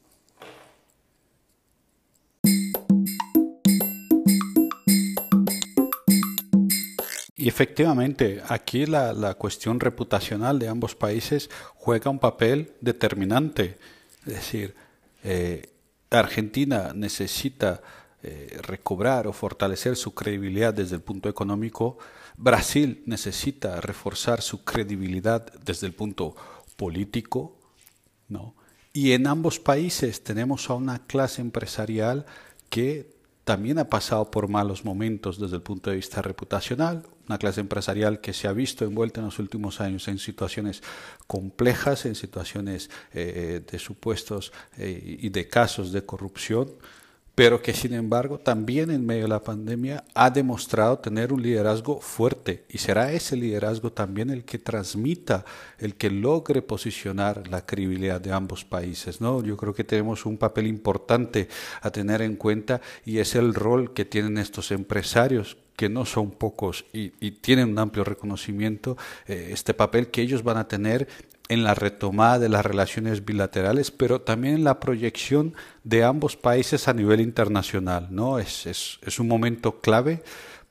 Y 7.45 7.47
efectivamente, 7.47 8.41
aquí 8.47 8.87
la, 8.87 9.35
cuestión 9.35 9.79
reputacional 9.79 10.57
de 10.57 10.67
ambos 10.67 10.95
países 10.95 11.51
juega 11.75 12.09
un 12.09 12.17
papel 12.17 12.73
determinante. 12.81 13.77
Es 14.25 14.33
decir, 14.33 14.73
eh, 15.23 15.74
Argentina 16.09 16.93
necesita 16.93 17.81
eh, 18.23 18.59
recobrar 18.61 19.27
o 19.27 19.33
fortalecer 19.33 19.95
su 19.95 20.13
credibilidad 20.13 20.73
desde 20.73 20.95
el 20.95 21.01
punto 21.01 21.29
económico. 21.29 21.97
Brasil 22.37 23.03
necesita 23.05 23.79
reforzar 23.81 24.41
su 24.41 24.63
credibilidad 24.63 25.53
desde 25.63 25.87
el 25.87 25.93
punto 25.93 26.35
político. 26.75 27.57
¿no? 28.27 28.55
Y 28.93 29.11
en 29.11 29.27
ambos 29.27 29.59
países 29.59 30.23
tenemos 30.23 30.69
a 30.69 30.73
una 30.73 31.05
clase 31.05 31.41
empresarial 31.41 32.25
que 32.69 33.15
también 33.43 33.77
ha 33.77 33.89
pasado 33.89 34.31
por 34.31 34.47
malos 34.47 34.85
momentos 34.85 35.39
desde 35.39 35.57
el 35.57 35.61
punto 35.61 35.91
de 35.91 35.97
vista 35.97 36.21
reputacional, 36.21 37.05
una 37.27 37.37
clase 37.37 37.61
empresarial 37.61 38.21
que 38.21 38.33
se 38.33 38.47
ha 38.47 38.53
visto 38.53 38.85
envuelta 38.85 39.19
en 39.19 39.25
los 39.25 39.39
últimos 39.39 39.81
años 39.81 40.07
en 40.07 40.19
situaciones 40.19 40.81
complejas, 41.27 42.05
en 42.05 42.15
situaciones 42.15 42.89
eh, 43.13 43.61
de 43.69 43.79
supuestos 43.79 44.51
eh, 44.77 45.17
y 45.21 45.29
de 45.29 45.47
casos 45.47 45.91
de 45.91 46.05
corrupción, 46.05 46.71
pero 47.35 47.61
que 47.61 47.73
sin 47.73 47.93
embargo 47.93 48.39
también 48.39 48.89
en 48.89 49.05
medio 49.05 49.23
de 49.23 49.29
la 49.29 49.43
pandemia 49.43 50.05
ha 50.13 50.29
demostrado 50.29 50.99
tener 50.99 51.33
un 51.33 51.41
liderazgo 51.41 51.99
fuerte 51.99 52.63
y 52.69 52.77
será 52.77 53.11
ese 53.11 53.35
liderazgo 53.35 53.91
también 53.91 54.29
el 54.29 54.45
que 54.45 54.57
transmita, 54.57 55.43
el 55.77 55.95
que 55.95 56.09
logre 56.09 56.61
posicionar 56.61 57.49
la 57.49 57.65
credibilidad 57.65 58.21
de 58.21 58.31
ambos 58.31 58.63
países. 58.63 59.19
¿no? 59.19 59.43
Yo 59.43 59.57
creo 59.57 59.73
que 59.73 59.83
tenemos 59.83 60.25
un 60.25 60.37
papel 60.37 60.65
importante 60.65 61.49
a 61.81 61.91
tener 61.91 62.21
en 62.21 62.37
cuenta 62.37 62.79
y 63.03 63.19
es 63.19 63.35
el 63.35 63.53
rol 63.53 63.93
que 63.93 64.05
tienen 64.05 64.37
estos 64.37 64.71
empresarios 64.71 65.57
que 65.75 65.89
no 65.89 66.05
son 66.05 66.31
pocos 66.31 66.85
y, 66.93 67.09
tienen 67.45 67.69
un 67.69 67.79
amplio 67.79 68.03
reconocimiento, 68.03 68.97
eh, 69.27 69.49
este 69.51 69.73
papel 69.73 70.07
que 70.07 70.21
ellos 70.21 70.43
van 70.43 70.57
a 70.57 70.67
tener 70.67 71.07
en 71.47 71.63
la 71.63 71.75
retomada 71.75 72.39
de 72.39 72.49
las 72.49 72.65
relaciones 72.65 73.23
bilaterales, 73.23 73.91
pero 73.91 74.21
también 74.21 74.55
en 74.55 74.63
la 74.63 74.79
proyección 74.79 75.53
de 75.83 76.03
ambos 76.03 76.35
países 76.37 76.87
a 76.87 76.93
nivel 76.93 77.21
internacional. 77.21 78.07
¿no? 78.09 78.39
Es, 78.39 78.65
es, 78.65 78.99
es 79.03 79.19
un 79.19 79.27
momento 79.27 79.79
clave 79.79 80.23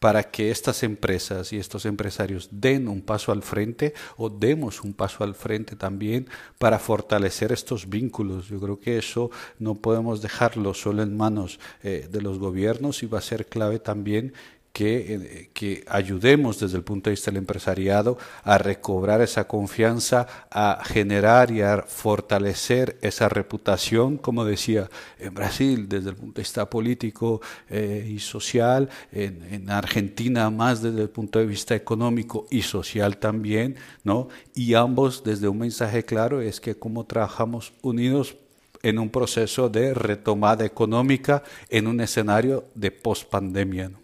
para 0.04 0.24
que 0.24 0.50
estas 0.50 0.82
empresas 0.82 1.50
y 1.54 1.56
estos 1.56 1.86
empresarios 1.86 2.50
den 2.52 2.88
un 2.88 3.00
paso 3.00 3.32
al 3.32 3.42
frente 3.42 3.94
o 4.18 4.28
demos 4.28 4.82
un 4.82 4.92
paso 4.92 5.24
al 5.24 5.34
frente 5.34 5.76
también 5.76 6.28
para 6.58 6.78
fortalecer 6.78 7.52
estos 7.52 7.88
vínculos. 7.88 8.48
Yo 8.48 8.60
creo 8.60 8.78
que 8.78 8.98
eso 8.98 9.30
no 9.58 9.76
podemos 9.76 10.20
dejarlo 10.20 10.74
solo 10.74 11.02
en 11.02 11.16
manos 11.16 11.58
eh, 11.82 12.06
de 12.10 12.20
los 12.20 12.38
gobiernos 12.38 13.02
y 13.02 13.06
va 13.06 13.20
a 13.20 13.22
ser 13.22 13.46
clave 13.46 13.78
también 13.78 14.34
que, 14.74 15.50
que, 15.54 15.84
ayudemos 15.87 16.58
desde 16.58 16.76
el 16.76 16.82
punto 16.82 17.08
de 17.08 17.12
vista 17.12 17.30
del 17.30 17.38
empresariado 17.38 18.18
a 18.42 18.58
recobrar 18.58 19.20
esa 19.20 19.46
confianza, 19.46 20.26
a 20.50 20.82
generar 20.84 21.52
y 21.52 21.62
a 21.62 21.84
fortalecer 21.87 22.98
esa 23.00 23.28
reputación, 23.28 24.18
como 24.18 24.44
decía, 24.44 24.90
en 25.20 25.32
Brasil 25.32 25.88
desde 25.88 26.10
el 26.10 26.16
punto 26.16 26.34
de 26.34 26.42
vista 26.42 26.68
político 26.68 27.40
eh, 27.70 28.04
y 28.16 28.18
social, 28.18 28.90
en, 29.12 29.44
en, 29.48 29.70
Argentina 29.70 30.50
más 30.50 30.82
desde 30.82 31.02
el 31.02 31.10
punto 31.10 31.38
de 31.38 31.46
vista 31.46 31.76
económico 31.76 32.48
y 32.50 32.62
social 32.62 33.18
también, 33.18 33.76
¿no? 34.02 34.26
Y 34.56 34.74
ambos 34.74 35.22
desde 35.22 35.46
un 35.46 35.58
mensaje 35.58 36.04
claro 36.04 36.40
es 36.40 36.60
que 36.60 36.74
como 36.74 37.04
trabajamos 37.04 37.74
unidos 37.80 38.37
en 38.82 38.98
un 38.98 39.08
proceso 39.08 39.68
de 39.68 39.94
retomada 39.94 40.64
económica 40.64 41.44
en 41.70 41.87
un 41.87 42.00
escenario 42.00 42.64
de 42.74 42.90
pospandemia. 42.90 43.88
¿no? 43.88 44.03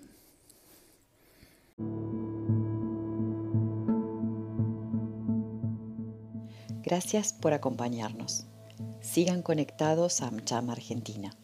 Gracias 6.83 7.33
por 7.33 7.53
acompañarnos. 7.53 8.47
Sigan 9.01 9.43
conectados 9.43 10.23
a 10.23 10.29
AmCham 10.29 10.71
Argentina. 10.71 11.39